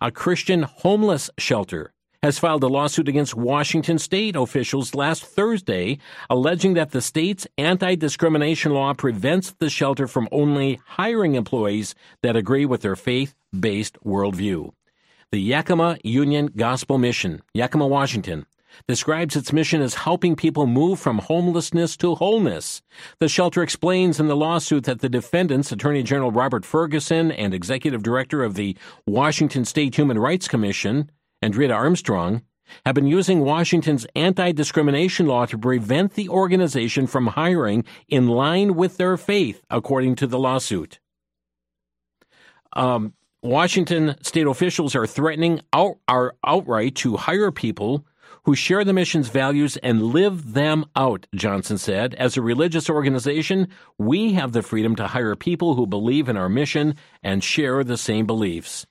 [0.00, 1.92] a Christian homeless shelter
[2.26, 5.96] has filed a lawsuit against Washington state officials last Thursday,
[6.28, 12.34] alleging that the state's anti discrimination law prevents the shelter from only hiring employees that
[12.34, 14.72] agree with their faith based worldview.
[15.30, 18.44] The Yakima Union Gospel Mission, Yakima, Washington,
[18.88, 22.82] describes its mission as helping people move from homelessness to wholeness.
[23.20, 28.02] The shelter explains in the lawsuit that the defendants, Attorney General Robert Ferguson and Executive
[28.02, 31.08] Director of the Washington State Human Rights Commission,
[31.42, 32.42] Andreta Armstrong,
[32.84, 38.74] have been using Washington's anti discrimination law to prevent the organization from hiring in line
[38.74, 40.98] with their faith, according to the lawsuit.
[42.72, 48.04] Um, Washington state officials are threatening out, are outright to hire people
[48.44, 52.14] who share the mission's values and live them out, Johnson said.
[52.14, 53.68] As a religious organization,
[53.98, 57.96] we have the freedom to hire people who believe in our mission and share the
[57.96, 58.86] same beliefs.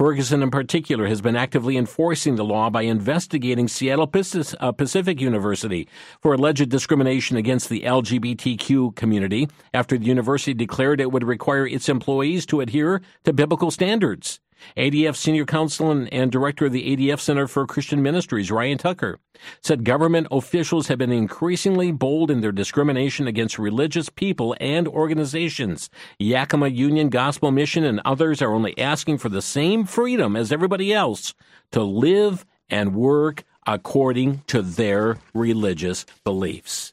[0.00, 4.10] Ferguson, in particular, has been actively enforcing the law by investigating Seattle
[4.58, 5.86] uh, Pacific University
[6.22, 11.90] for alleged discrimination against the LGBTQ community after the university declared it would require its
[11.90, 14.40] employees to adhere to biblical standards.
[14.76, 19.18] ADF Senior Counsel and, and, Director of the ADF Center for Christian Ministries, Ryan Tucker,
[19.62, 25.90] said government officials have been increasingly bold in their discrimination against religious people and organizations.
[26.18, 30.92] Yakima Union Gospel Mission and others are only asking for the same freedom as everybody
[30.92, 31.34] else
[31.72, 36.92] to live and work according to their religious beliefs.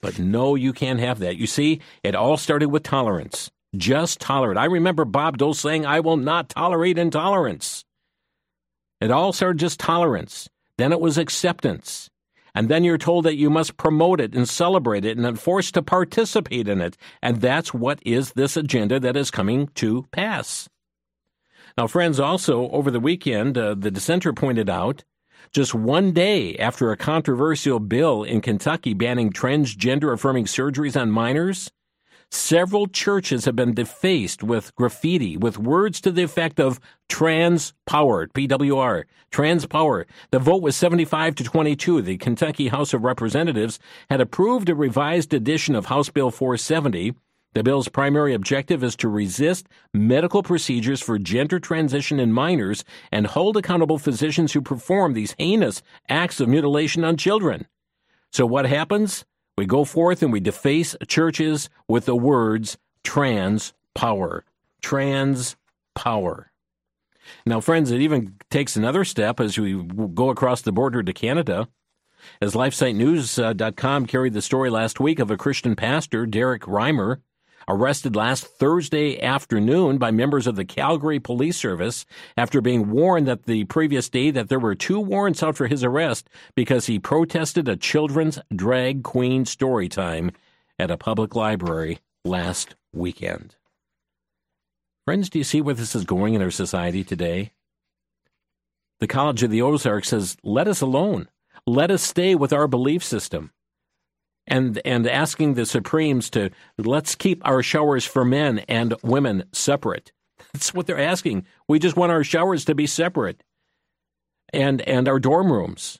[0.00, 1.36] But no, you can't have that.
[1.36, 4.58] You see, it all started with tolerance just tolerate.
[4.58, 7.84] I remember Bob Dole saying, I will not tolerate intolerance.
[9.00, 10.48] It all started just tolerance.
[10.78, 12.10] Then it was acceptance.
[12.54, 15.74] And then you're told that you must promote it and celebrate it and then forced
[15.74, 16.96] to participate in it.
[17.22, 20.66] And that's what is this agenda that is coming to pass.
[21.76, 25.04] Now, friends, also over the weekend, uh, the dissenter pointed out
[25.52, 31.70] just one day after a controversial bill in Kentucky banning transgender affirming surgeries on minors,
[32.30, 38.26] Several churches have been defaced with graffiti with words to the effect of trans power,
[38.26, 40.06] PWR, trans power.
[40.30, 42.02] The vote was 75 to 22.
[42.02, 43.78] The Kentucky House of Representatives
[44.10, 47.14] had approved a revised edition of House Bill 470.
[47.54, 53.26] The bill's primary objective is to resist medical procedures for gender transition in minors and
[53.26, 57.66] hold accountable physicians who perform these heinous acts of mutilation on children.
[58.30, 59.24] So what happens?
[59.58, 64.44] We go forth and we deface churches with the words trans power.
[64.82, 65.56] Trans
[65.94, 66.52] power.
[67.46, 69.82] Now, friends, it even takes another step as we
[70.14, 71.68] go across the border to Canada.
[72.42, 77.22] As LifeSiteNews.com uh, carried the story last week of a Christian pastor, Derek Reimer,
[77.68, 83.44] arrested last Thursday afternoon by members of the Calgary Police Service after being warned that
[83.44, 87.68] the previous day that there were two warrants out for his arrest because he protested
[87.68, 90.30] a children's drag queen story time
[90.78, 93.56] at a public library last weekend.
[95.04, 97.52] Friends, do you see where this is going in our society today?
[98.98, 101.28] The College of the Ozarks says, let us alone.
[101.66, 103.50] Let us stay with our belief system
[104.46, 110.12] and and asking the Supremes to let's keep our showers for men and women separate.
[110.52, 111.46] That's what they're asking.
[111.68, 113.42] We just want our showers to be separate,
[114.52, 115.98] and and our dorm rooms,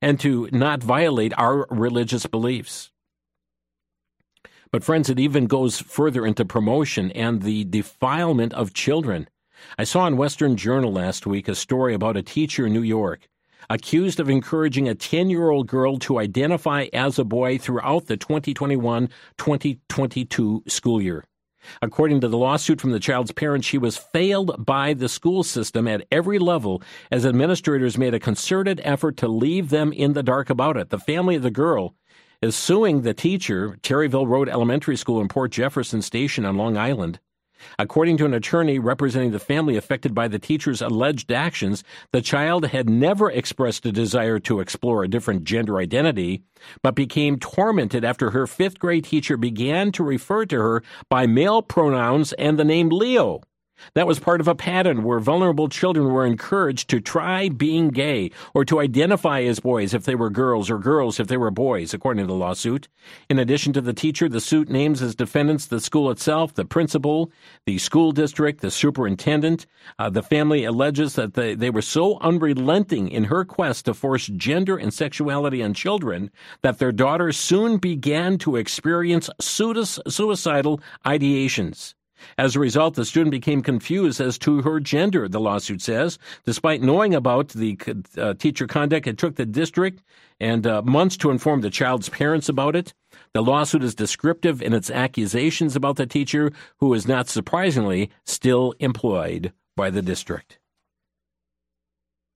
[0.00, 2.90] and to not violate our religious beliefs.
[4.72, 9.28] But friends, it even goes further into promotion and the defilement of children.
[9.78, 13.28] I saw in Western Journal last week a story about a teacher in New York
[13.70, 18.16] accused of encouraging a 10 year old girl to identify as a boy throughout the
[18.16, 19.08] 2021
[19.38, 21.24] 2022 school year.
[21.82, 25.88] According to the lawsuit from the child's parents, she was failed by the school system
[25.88, 30.50] at every level as administrators made a concerted effort to leave them in the dark
[30.50, 30.90] about it.
[30.90, 31.94] The family of the girl
[32.42, 37.18] is suing the teacher, Terryville Road Elementary School in Port Jefferson Station on Long Island,
[37.78, 42.66] According to an attorney representing the family affected by the teacher's alleged actions, the child
[42.66, 46.42] had never expressed a desire to explore a different gender identity,
[46.82, 51.62] but became tormented after her fifth grade teacher began to refer to her by male
[51.62, 53.40] pronouns and the name Leo.
[53.94, 58.30] That was part of a pattern where vulnerable children were encouraged to try being gay
[58.54, 61.94] or to identify as boys if they were girls or girls if they were boys,
[61.94, 62.88] according to the lawsuit.
[63.28, 67.30] In addition to the teacher, the suit names as defendants the school itself, the principal,
[67.64, 69.66] the school district, the superintendent.
[69.98, 74.26] Uh, the family alleges that they, they were so unrelenting in her quest to force
[74.26, 76.30] gender and sexuality on children
[76.62, 81.94] that their daughter soon began to experience suicidal ideations.
[82.38, 86.18] As a result, the student became confused as to her gender, the lawsuit says.
[86.44, 87.78] Despite knowing about the
[88.18, 90.02] uh, teacher conduct, it took the district
[90.40, 92.94] and uh, months to inform the child's parents about it.
[93.32, 98.74] The lawsuit is descriptive in its accusations about the teacher, who is not surprisingly still
[98.78, 100.58] employed by the district.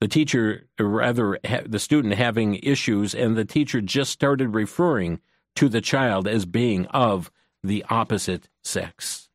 [0.01, 5.20] The teacher, rather, ha- the student having issues, and the teacher just started referring
[5.57, 7.30] to the child as being of
[7.62, 9.29] the opposite sex.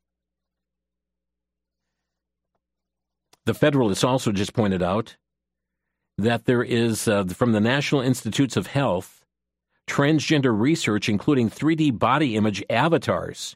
[3.46, 5.18] The Federalists also just pointed out
[6.18, 9.24] that there is, uh, from the National Institutes of Health,
[9.88, 13.56] transgender research, including 3D body image avatars.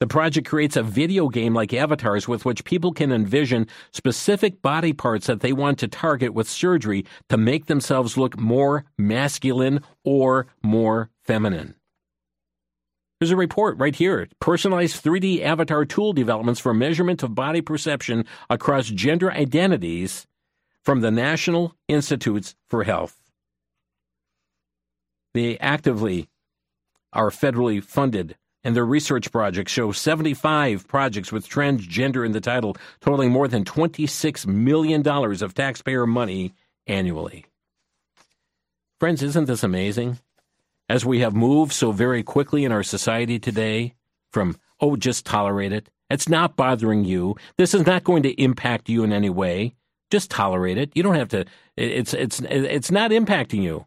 [0.00, 4.92] The project creates a video game like avatars with which people can envision specific body
[4.92, 10.48] parts that they want to target with surgery to make themselves look more masculine or
[10.64, 11.76] more feminine.
[13.22, 14.26] There's a report right here.
[14.40, 20.26] Personalized 3D avatar tool developments for measurement of body perception across gender identities
[20.82, 23.16] from the National Institutes for Health.
[25.34, 26.30] They actively
[27.12, 32.76] are federally funded, and their research projects show 75 projects with transgender in the title,
[33.00, 36.54] totaling more than $26 million of taxpayer money
[36.88, 37.46] annually.
[38.98, 40.18] Friends, isn't this amazing?
[40.92, 43.94] As we have moved so very quickly in our society today
[44.30, 45.88] from, oh, just tolerate it.
[46.10, 47.34] It's not bothering you.
[47.56, 49.74] This is not going to impact you in any way.
[50.10, 50.90] Just tolerate it.
[50.94, 51.46] You don't have to,
[51.78, 53.86] it's, it's, it's not impacting you.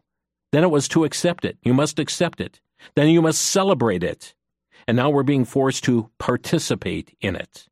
[0.50, 1.56] Then it was to accept it.
[1.62, 2.60] You must accept it.
[2.96, 4.34] Then you must celebrate it.
[4.88, 7.68] And now we're being forced to participate in it.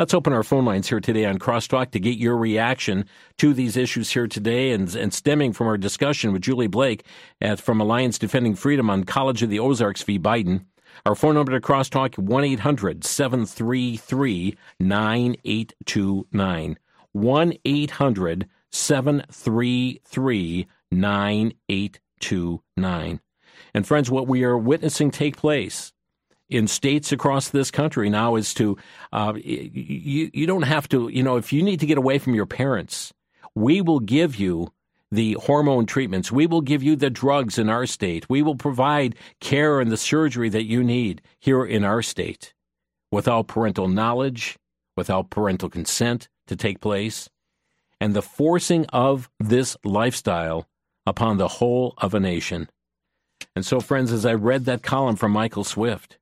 [0.00, 3.04] Let's open our phone lines here today on Crosstalk to get your reaction
[3.36, 7.04] to these issues here today and, and stemming from our discussion with Julie Blake
[7.42, 10.18] at, from Alliance Defending Freedom on College of the Ozarks v.
[10.18, 10.64] Biden.
[11.04, 16.78] Our phone number to Crosstalk, 1 800 733 9829.
[17.12, 23.20] 1 800 733 9829.
[23.74, 25.92] And friends, what we are witnessing take place
[26.50, 28.76] in states across this country now is to
[29.12, 32.34] uh, you you don't have to you know if you need to get away from
[32.34, 33.12] your parents,
[33.54, 34.72] we will give you
[35.12, 36.30] the hormone treatments.
[36.30, 38.28] We will give you the drugs in our state.
[38.28, 42.54] We will provide care and the surgery that you need here in our state
[43.10, 44.56] without parental knowledge,
[44.96, 47.28] without parental consent to take place,
[48.00, 50.68] and the forcing of this lifestyle
[51.06, 52.68] upon the whole of a nation.
[53.56, 56.18] And so, friends, as I read that column from Michael Swift,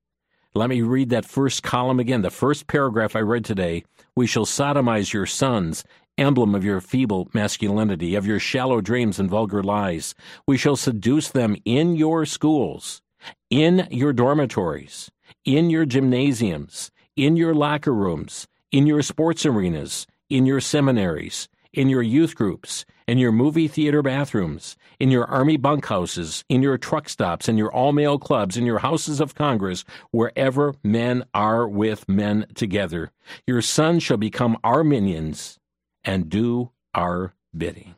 [0.55, 2.23] let me read that first column again.
[2.23, 3.85] The first paragraph I read today.
[4.17, 5.85] We shall sodomize your sons,
[6.17, 10.15] emblem of your feeble masculinity, of your shallow dreams and vulgar lies.
[10.47, 13.03] We shall seduce them in your schools,
[13.51, 15.11] in your dormitories,
[15.45, 21.89] in your gymnasiums, in your locker rooms, in your sports arenas, in your seminaries, in
[21.89, 27.09] your youth groups, in your movie theater bathrooms, in your army bunkhouses, in your truck
[27.09, 32.09] stops, in your all male clubs, in your houses of Congress, wherever men are with
[32.09, 33.11] men together.
[33.47, 35.59] Your sons shall become our minions
[36.05, 37.95] and do our bidding.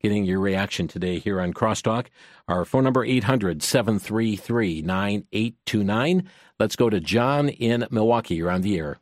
[0.00, 2.06] Getting your reaction today here on Crosstalk.
[2.48, 6.28] Our phone number 800 733 9829.
[6.58, 8.36] Let's go to John in Milwaukee.
[8.36, 8.98] You're on the air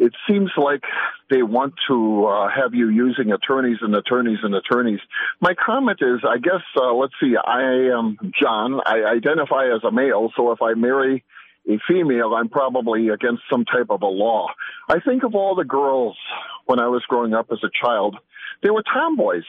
[0.00, 0.82] it seems like
[1.28, 4.98] they want to uh, have you using attorneys and attorneys and attorneys.
[5.42, 7.60] My comment is, I guess, uh, let's see, I
[7.94, 8.80] am John.
[8.86, 11.22] I identify as a male, so if I marry
[11.68, 14.48] a female, I'm probably against some type of a law.
[14.88, 16.16] I think of all the girls
[16.64, 18.16] when I was growing up as a child.
[18.62, 19.44] They were tomboys.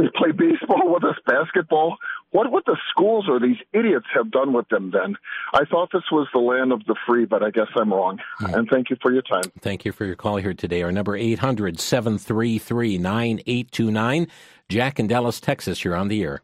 [0.00, 1.98] They play baseball with us, basketball.
[2.30, 5.16] What would the schools or these idiots have done with them then?
[5.52, 8.18] I thought this was the land of the free, but I guess I'm wrong.
[8.40, 8.54] Mm.
[8.54, 9.42] And thank you for your time.
[9.60, 10.82] Thank you for your call here today.
[10.82, 14.26] Our number 800 733 9829.
[14.70, 16.40] Jack in Dallas, Texas, you're on the air.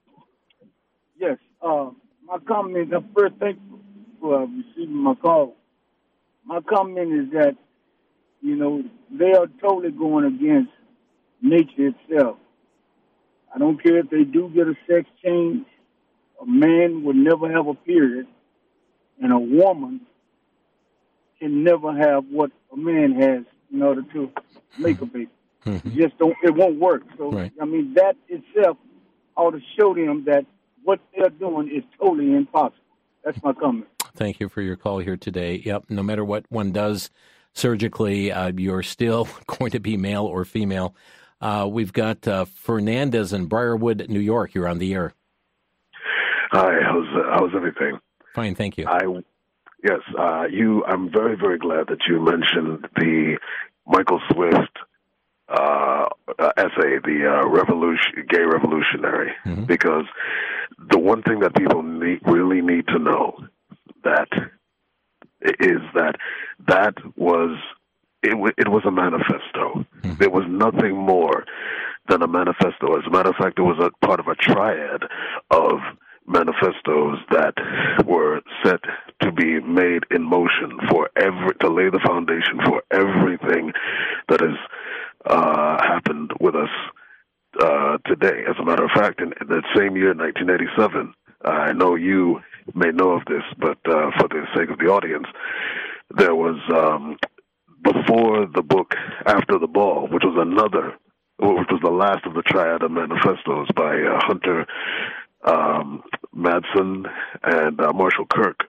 [1.19, 1.39] Yes.
[1.63, 1.91] Uh,
[2.25, 3.79] my comment is I'm very thankful
[4.21, 5.57] for uh, receiving my call.
[6.45, 7.57] my comment is that,
[8.43, 10.73] you know, they are totally going against
[11.41, 12.37] nature itself.
[13.55, 15.67] I don't care if they do get a sex change.
[16.41, 18.27] A man would never have a period,
[19.23, 20.03] and a woman
[21.39, 24.31] can never have what a man has in order to
[24.79, 25.29] make a baby.
[25.65, 25.99] Mm-hmm.
[25.99, 26.37] just don't.
[26.45, 27.03] It won't work.
[27.19, 27.53] So right.
[27.61, 28.77] I mean, that itself
[29.37, 30.47] ought to show them that
[30.85, 32.79] what they're doing is totally impossible.
[33.25, 33.89] That's my comment.
[34.15, 35.61] Thank you for your call here today.
[35.65, 35.87] Yep.
[35.89, 37.11] No matter what one does
[37.53, 40.95] surgically, uh, you're still going to be male or female.
[41.41, 44.55] Uh, we've got uh, Fernandez in Briarwood, New York.
[44.55, 45.15] You're on the air.
[46.53, 46.75] Hi.
[46.83, 47.99] How's how's everything?
[48.35, 48.87] Fine, thank you.
[48.87, 49.01] I
[49.83, 50.01] yes.
[50.19, 50.85] Uh, you.
[50.87, 53.39] I'm very very glad that you mentioned the
[53.87, 54.79] Michael Swift
[55.49, 56.07] uh,
[56.57, 59.65] essay, the uh, revolution, gay revolutionary, mm-hmm.
[59.65, 60.05] because
[60.91, 63.39] the one thing that people need, really need to know
[64.05, 64.29] that
[65.61, 66.17] is that
[66.67, 67.57] that was
[68.27, 69.87] it, it was a manifesto.
[70.03, 70.15] Mm-hmm.
[70.19, 71.45] There was nothing more
[72.09, 72.97] than a manifesto.
[72.97, 75.03] As a matter of fact, it was a part of a triad
[75.51, 75.81] of
[76.27, 77.55] manifestos that
[78.05, 78.81] were set
[79.23, 83.73] to be made in motion for every to lay the foundation for everything
[84.29, 84.57] that has
[85.27, 86.71] uh, happened with us
[87.61, 88.45] uh, today.
[88.49, 91.15] As a matter of fact, in, in that same year, 1987,
[91.45, 92.41] uh, I know you
[92.75, 95.27] may know of this, but uh, for the sake of the audience,
[96.17, 97.17] there was um,
[97.83, 98.95] before the book
[99.27, 100.97] After the Ball, which was another,
[101.39, 104.67] which was the last of the triad of manifestos by uh, Hunter
[105.45, 106.03] um,
[106.35, 107.05] Madsen
[107.43, 108.61] and uh, Marshall Kirk.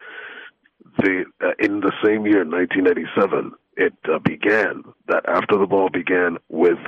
[0.99, 6.37] The, uh, in the same year, 1987, it uh, began that after the ball began
[6.49, 6.79] with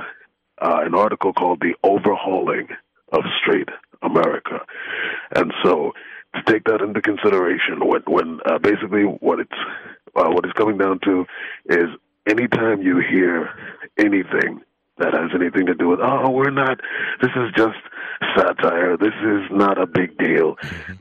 [0.62, 2.68] uh, an article called "The Overhauling
[3.12, 3.70] of Straight
[4.02, 4.62] America,"
[5.36, 5.94] and so
[6.36, 9.52] to take that into consideration, when when uh, basically what it's
[10.16, 11.26] uh, what it's coming down to
[11.66, 11.90] is
[12.28, 13.50] anytime you hear
[13.98, 14.62] anything
[14.98, 16.80] that has anything to do with oh we're not
[17.22, 17.78] this is just
[18.36, 18.98] satire.
[18.98, 20.58] This is not a big deal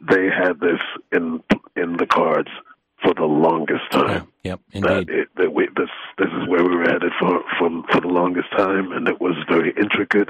[0.09, 0.81] they had this
[1.13, 1.43] in
[1.77, 2.51] in the cards
[3.03, 4.29] for the longest time.
[4.43, 5.09] yep indeed.
[5.09, 8.09] that, it, that we, this this is where we were headed for from for the
[8.09, 10.29] longest time and it was very intricate.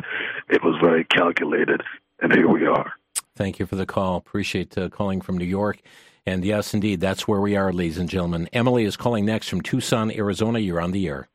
[0.49, 1.83] It was very calculated
[2.21, 2.93] and here we are.
[3.37, 4.17] Thank you for the call.
[4.17, 5.81] Appreciate uh, calling from new york
[6.29, 9.61] and yes indeed that's where we are ladies and gentlemen emily is calling next from
[9.61, 11.29] tucson arizona you're on the air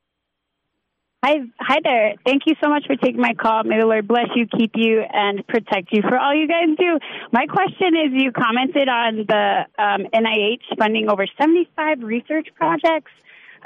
[1.25, 2.15] Hi, hi there.
[2.25, 3.63] Thank you so much for taking my call.
[3.63, 6.99] May the Lord bless you, keep you, and protect you for all you guys do.
[7.31, 13.11] My question is: You commented on the um, NIH funding over 75 research projects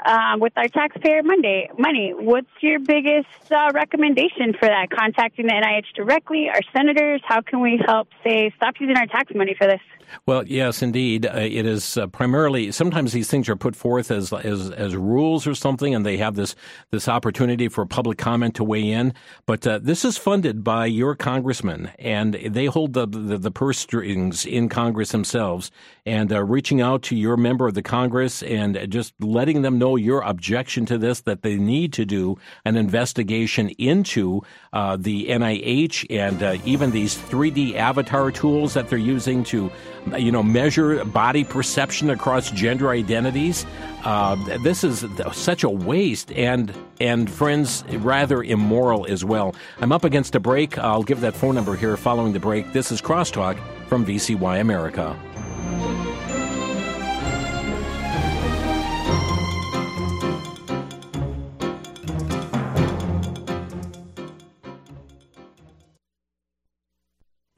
[0.06, 2.12] um, with our taxpayer Monday money.
[2.16, 4.90] What's your biggest uh, recommendation for that?
[4.96, 7.22] Contacting the NIH directly, our senators.
[7.24, 9.80] How can we help say stop using our tax money for this?
[10.26, 11.26] Well, yes, indeed.
[11.26, 15.46] Uh, it is uh, primarily sometimes these things are put forth as, as as rules
[15.46, 16.54] or something, and they have this
[16.90, 19.14] this opportunity for public comment to weigh in.
[19.46, 23.78] But uh, this is funded by your congressman, and they hold the the, the purse
[23.78, 25.70] strings in Congress themselves,
[26.06, 29.96] and uh, reaching out to your member of the Congress and just letting them know
[29.96, 34.42] your objection to this, that they need to do an investigation into
[34.72, 39.70] uh, the NIH and uh, even these 3D avatar tools that they're using to
[40.16, 43.66] you know, measure body perception across gender identities.
[44.04, 49.54] Uh, this is such a waste, and and friends, rather immoral as well.
[49.80, 50.78] I'm up against a break.
[50.78, 52.72] I'll give that phone number here following the break.
[52.72, 55.18] This is Crosstalk from VCY America.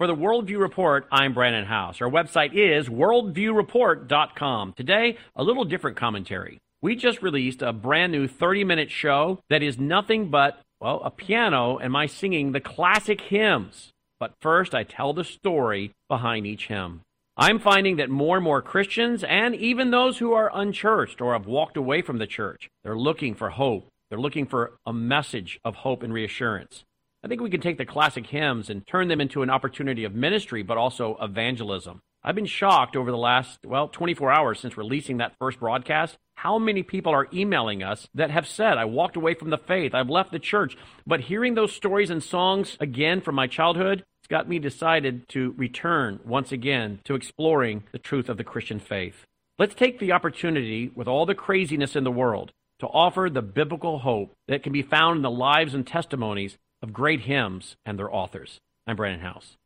[0.00, 2.00] For the Worldview Report, I'm Brannon Howse.
[2.00, 4.72] Our website is worldviewreport.com.
[4.72, 6.56] Today, a little different commentary.
[6.80, 11.10] We just released a brand new 30 minute show that is nothing but, well, a
[11.10, 13.90] piano and my singing the classic hymns.
[14.18, 17.02] But first, I tell the story behind each hymn.
[17.36, 21.44] I'm finding that more and more Christians, and even those who are unchurched or have
[21.44, 23.86] walked away from the church, they're looking for hope.
[24.08, 26.84] They're looking for a message of hope and reassurance.
[27.22, 30.14] I think we can take the classic hymns and turn them into an opportunity of
[30.14, 32.00] ministry, but also evangelism.
[32.22, 36.58] I've been shocked over the last, well, 24 hours since releasing that first broadcast, how
[36.58, 40.08] many people are emailing us that have said, I walked away from the faith, I've
[40.08, 40.76] left the church.
[41.06, 45.54] But hearing those stories and songs again from my childhood, it's got me decided to
[45.58, 49.26] return once again to exploring the truth of the Christian faith.
[49.58, 53.98] Let's take the opportunity, with all the craziness in the world, to offer the biblical
[53.98, 58.12] hope that can be found in the lives and testimonies of great hymns and their
[58.12, 58.60] authors.
[58.86, 59.56] I'm Brannon Howse.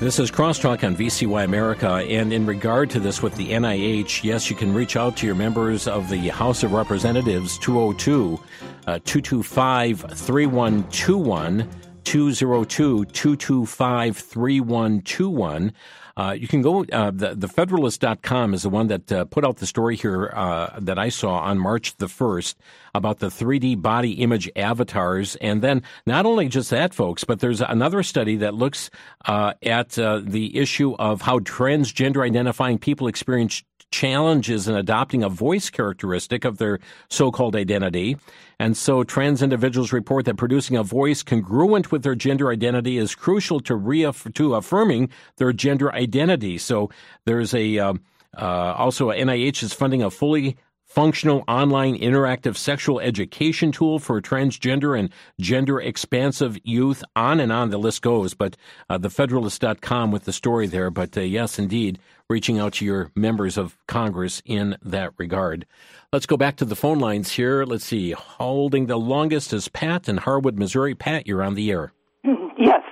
[0.00, 4.50] This is Crosstalk on VCY America, and in regard to this with the NIH, yes,
[4.50, 8.38] you can reach out to your members of the House of Representatives, 202
[8.86, 11.66] uh, 225 3121.
[12.04, 15.72] 202 225 3121.
[16.16, 19.56] Uh, you can go, uh, the, the Federalist.com is the one that uh, put out
[19.56, 22.54] the story here uh, that I saw on March the 1st
[22.94, 25.34] about the 3D body image avatars.
[25.36, 28.90] And then not only just that, folks, but there's another study that looks
[29.24, 33.64] uh, at uh, the issue of how transgender identifying people experience
[33.94, 38.16] challenges in adopting a voice characteristic of their so-called identity.
[38.58, 43.14] And so trans individuals report that producing a voice congruent with their gender identity is
[43.14, 46.58] crucial to reaff- to affirming their gender identity.
[46.58, 46.90] So
[47.24, 47.94] there's a uh,
[48.36, 50.56] uh, also NIH is funding a fully
[50.94, 57.02] functional online interactive sexual education tool for transgender and gender expansive youth.
[57.16, 58.32] On and on the list goes.
[58.32, 58.56] But
[58.88, 60.90] uh, thefederalist.com with the story there.
[60.90, 61.98] But uh, yes, indeed,
[62.30, 65.66] reaching out to your members of Congress in that regard.
[66.12, 67.64] Let's go back to the phone lines here.
[67.64, 68.12] Let's see.
[68.12, 70.94] Holding the longest is Pat in Harwood, Missouri.
[70.94, 71.92] Pat, you're on the air.
[72.56, 72.82] Yes.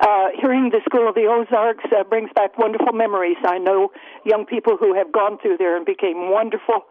[0.00, 3.36] Uh, hearing the School of the Ozarks uh, brings back wonderful memories.
[3.44, 3.90] I know
[4.24, 6.86] young people who have gone through there and became wonderful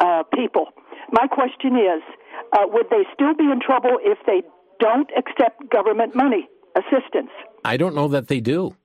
[0.00, 0.68] uh, people.
[1.10, 2.02] My question is
[2.52, 4.42] uh, would they still be in trouble if they
[4.78, 7.30] don't accept government money, assistance?
[7.64, 8.76] I don't know that they do.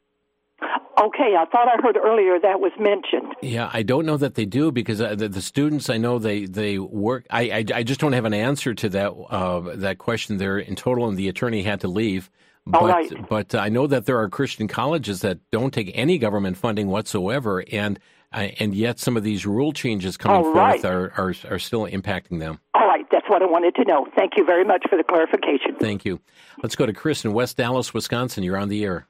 [1.00, 3.36] Okay, I thought I heard earlier that was mentioned.
[3.44, 6.46] Yeah, I don't know that they do because uh, the, the, students I know they
[6.46, 7.28] they work.
[7.30, 10.76] I, I, I just don't have an answer to that uh, that question there in
[10.76, 12.32] total, and the attorney had to leave.
[12.66, 13.30] But, All right.
[13.30, 17.64] but I know that there are Christian colleges that don't take any government funding whatsoever,
[17.72, 18.00] and
[18.34, 20.82] uh, and yet some of these rule changes coming All right.
[20.82, 22.60] forth are, are are still impacting them.
[22.74, 24.08] All right, that's what I wanted to know.
[24.16, 25.76] Thank you very much for the clarification.
[25.80, 26.20] Thank you.
[26.62, 28.44] Let's go to Chris in West Allis, Wisconsin.
[28.44, 29.08] You're on the air.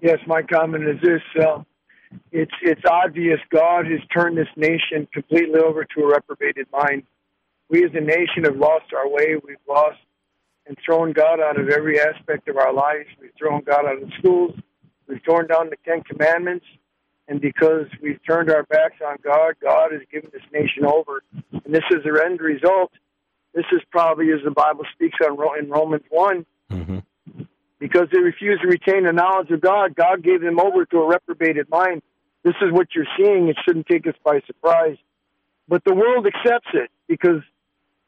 [0.00, 1.62] Yes, my comment is this: uh,
[2.32, 7.04] it's it's obvious God has turned this nation completely over to a reprobated mind.
[7.68, 9.36] We as a nation have lost our way.
[9.46, 9.98] We've lost
[10.66, 13.08] and thrown God out of every aspect of our lives.
[13.20, 14.52] We've thrown God out of the schools.
[15.08, 16.66] We've torn down the Ten Commandments.
[17.28, 21.22] And because we've turned our backs on God, God has given this nation over.
[21.52, 22.92] And this is their end result.
[23.54, 26.98] This is probably, as the Bible speaks on in Romans 1, mm-hmm.
[27.78, 31.06] because they refuse to retain the knowledge of God, God gave them over to a
[31.06, 32.02] reprobated mind.
[32.44, 33.48] This is what you're seeing.
[33.48, 34.96] It shouldn't take us by surprise.
[35.68, 37.42] But the world accepts it because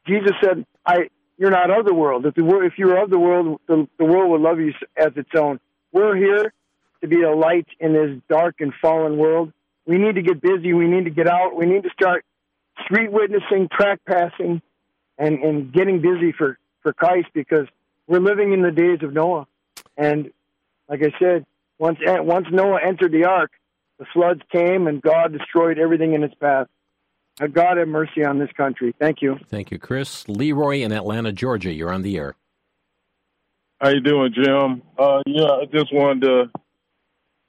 [0.06, 1.08] Jesus said, "I,
[1.38, 2.26] you're not of the world.
[2.26, 5.12] If the if you were of the world, the, the world would love you as
[5.16, 5.60] its own.
[5.92, 6.52] We're here
[7.04, 9.52] to be a light in this dark and fallen world.
[9.86, 10.72] We need to get busy.
[10.72, 11.54] We need to get out.
[11.54, 12.24] We need to start
[12.84, 14.62] street witnessing, track passing,
[15.18, 17.66] and and getting busy for for Christ because
[18.06, 19.46] we're living in the days of Noah.
[19.96, 20.30] And
[20.88, 21.44] like I said,
[21.78, 23.52] once once Noah entered the ark,
[23.98, 26.68] the floods came and God destroyed everything in its path.
[27.40, 28.94] Uh, God have mercy on this country.
[28.98, 29.38] Thank you.
[29.48, 30.26] Thank you, Chris.
[30.28, 31.72] Leroy in Atlanta, Georgia.
[31.72, 32.36] You're on the air.
[33.80, 34.82] How you doing, Jim?
[34.96, 36.50] Uh, yeah, I just wanted to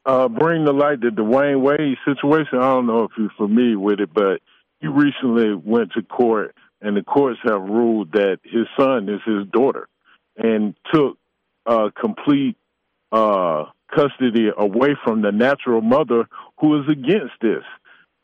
[0.06, 2.60] uh, bring to light the Dwyane Wade situation.
[2.60, 4.42] I don't know if you're familiar with it, but
[4.80, 9.48] he recently went to court, and the courts have ruled that his son is his
[9.48, 9.88] daughter,
[10.38, 11.18] and took
[11.66, 12.58] uh, complete
[13.12, 16.28] uh, custody away from the natural mother
[16.60, 17.64] who is against this.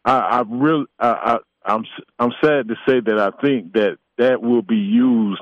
[0.06, 1.86] I, I really, I, I, I'm,
[2.20, 5.42] I'm sad to say that I think that that will be used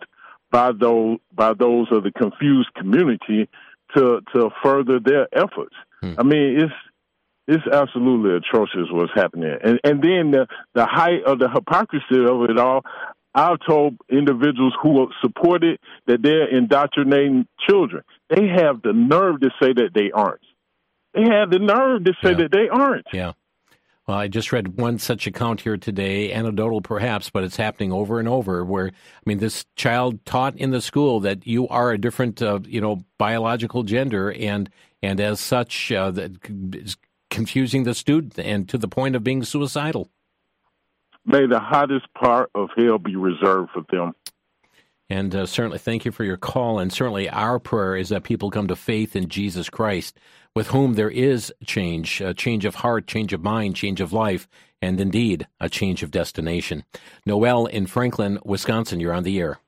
[0.51, 3.47] by those by those of the confused community
[3.95, 5.75] to to further their efforts.
[6.01, 6.13] Hmm.
[6.17, 6.73] I mean, it's
[7.47, 12.49] it's absolutely atrocious what's happening, and and then the the height of the hypocrisy of
[12.49, 12.81] it all.
[13.33, 18.03] I've told individuals who support it that they're indoctrinating children.
[18.27, 20.41] They have the nerve to say that they aren't.
[21.13, 23.05] They have the nerve to say that they aren't.
[23.13, 23.33] Yeah.
[24.09, 28.17] Well, I just read one such account here today, anecdotal perhaps, but it's happening over
[28.17, 28.65] and over.
[28.65, 32.59] Where I mean, this child taught in the school that you are a different, uh,
[32.65, 34.67] you know, biological gender, and
[35.03, 36.39] and as such, uh, that
[36.73, 36.97] is
[37.29, 40.09] confusing the student, and to the point of being suicidal.
[41.23, 44.15] May the hottest part of hell be reserved for them.
[45.07, 46.79] And uh, certainly, thank you for your call.
[46.79, 50.17] And certainly, our prayer is that people come to faith in Jesus Christ,
[50.55, 54.47] with whom there is change, a change of heart, change of mind, change of life,
[54.81, 56.83] and indeed a change of destination.
[57.25, 59.59] Noel in Franklin, Wisconsin, you're on the air.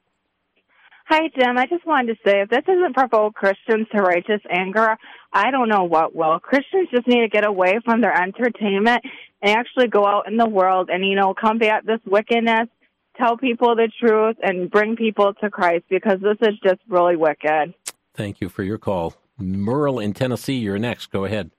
[1.06, 1.58] Hi, Jim.
[1.58, 4.98] I just wanted to say if this doesn't provoke Christians to righteous anger,
[5.34, 6.40] I don't know what will.
[6.40, 9.04] Christians just need to get away from their entertainment
[9.42, 12.70] and actually go out in the world and, you know, combat this wickedness,
[13.18, 17.74] tell people the truth, and bring people to Christ because this is just really wicked.
[18.14, 19.16] Thank you for your call.
[19.42, 21.08] Merle in Tennessee, you're next.
[21.08, 21.52] Go ahead.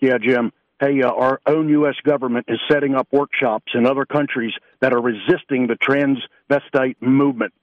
[0.00, 0.52] Yeah, Jim.
[0.80, 1.94] Hey, uh, our own U.S.
[2.04, 7.54] government is setting up workshops in other countries that are resisting the transvestite movement,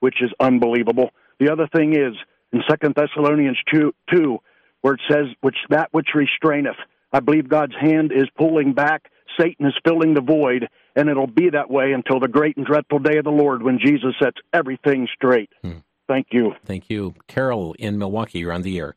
[0.00, 1.10] which is unbelievable.
[1.40, 2.14] The other thing is
[2.52, 4.38] in Second Thessalonians 2, 2,
[4.82, 6.76] where it says, "Which that which restraineth."
[7.12, 9.10] I believe God's hand is pulling back.
[9.40, 12.98] Satan is filling the void, and it'll be that way until the great and dreadful
[12.98, 15.50] day of the Lord when Jesus sets everything straight.
[15.62, 15.78] Hmm.
[16.08, 16.54] Thank you.
[16.64, 17.14] Thank you.
[17.26, 18.96] Carol in Milwaukee, you're on the air.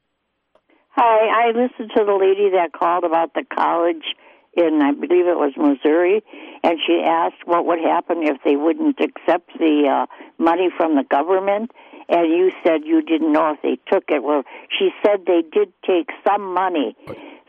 [0.91, 4.03] Hi, I listened to the lady that called about the college
[4.53, 6.21] in, I believe it was Missouri,
[6.63, 10.05] and she asked what would happen if they wouldn't accept the uh,
[10.37, 11.71] money from the government.
[12.09, 14.21] And you said you didn't know if they took it.
[14.23, 14.43] Well,
[14.77, 16.95] she said they did take some money.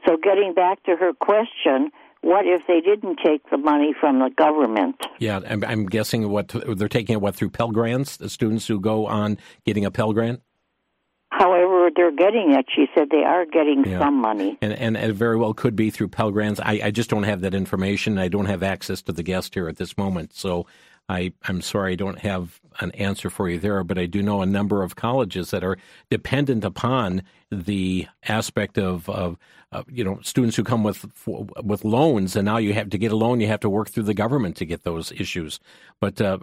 [0.07, 1.91] So, getting back to her question,
[2.23, 4.97] what if they didn't take the money from the government?
[5.19, 8.81] Yeah, I'm, I'm guessing what they're taking it what through Pell Grants, the students who
[8.81, 10.41] go on getting a Pell Grant.
[11.31, 12.67] However, they're getting it.
[12.75, 13.99] She said they are getting yeah.
[13.99, 16.61] some money, and, and it very well could be through Pell Grants.
[16.61, 18.19] I, I just don't have that information.
[18.19, 20.67] I don't have access to the guest here at this moment, so
[21.13, 24.41] I, I'm sorry I don't have an answer for you there, but I do know
[24.41, 25.77] a number of colleges that are
[26.11, 29.37] dependent upon the aspect of, of
[29.73, 31.05] uh, you know students who come with
[31.63, 34.05] with loans, and now you have to get a loan, you have to work through
[34.05, 35.61] the government to get those issues.
[36.01, 36.39] But uh,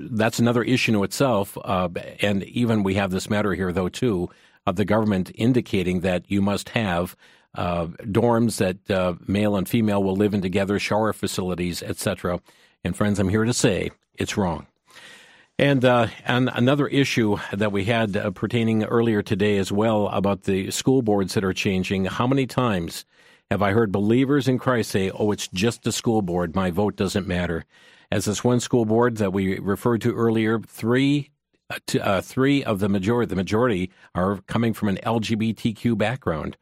[0.00, 1.56] that's another issue in itself.
[1.64, 1.88] Uh,
[2.20, 4.28] and even we have this matter here, though, too,
[4.66, 7.16] of the government indicating that you must have.
[7.56, 12.40] Uh, dorms that uh, male and female will live in together, shower facilities, etc.
[12.84, 14.66] And friends, I'm here to say it's wrong.
[15.58, 20.42] And, uh, and another issue that we had uh, pertaining earlier today as well about
[20.42, 22.06] the school boards that are changing.
[22.06, 23.04] How many times
[23.50, 26.54] have I heard believers in Christ say, "Oh, it's just a school board.
[26.54, 27.64] My vote doesn't matter."
[28.10, 31.30] As this one school board that we referred to earlier, three
[31.70, 36.56] uh, to, uh, three of the majority the majority are coming from an LGBTQ background,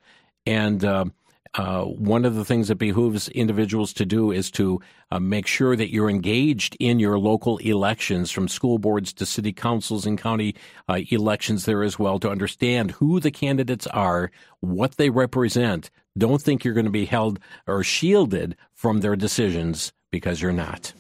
[0.45, 1.07] and uh,
[1.55, 4.81] uh, one of the things that behooves individuals to do is to
[5.11, 9.53] uh, make sure that you're engaged in your local elections, from school boards to city
[9.53, 10.55] councils and county
[10.89, 14.31] uh, elections there as well, to understand who the candidates are,
[14.61, 15.91] what they represent.
[16.17, 20.95] Don't think you're going to be held or shielded from their decisions because you're not.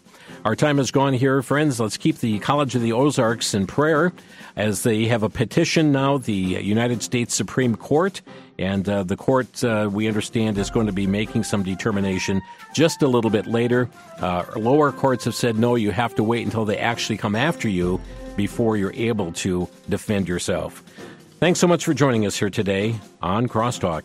[0.45, 1.78] Our time is gone here, friends.
[1.78, 4.12] Let's keep the College of the Ozarks in prayer
[4.57, 8.20] as they have a petition now, the United States Supreme Court.
[8.59, 12.43] And uh, the court, uh, we understand, is going to be making some determination
[12.74, 13.88] just a little bit later.
[14.18, 17.68] Uh, lower courts have said, no, you have to wait until they actually come after
[17.68, 18.01] you
[18.36, 20.82] before you're able to defend yourself.
[21.38, 24.05] Thanks so much for joining us here today on Crosstalk.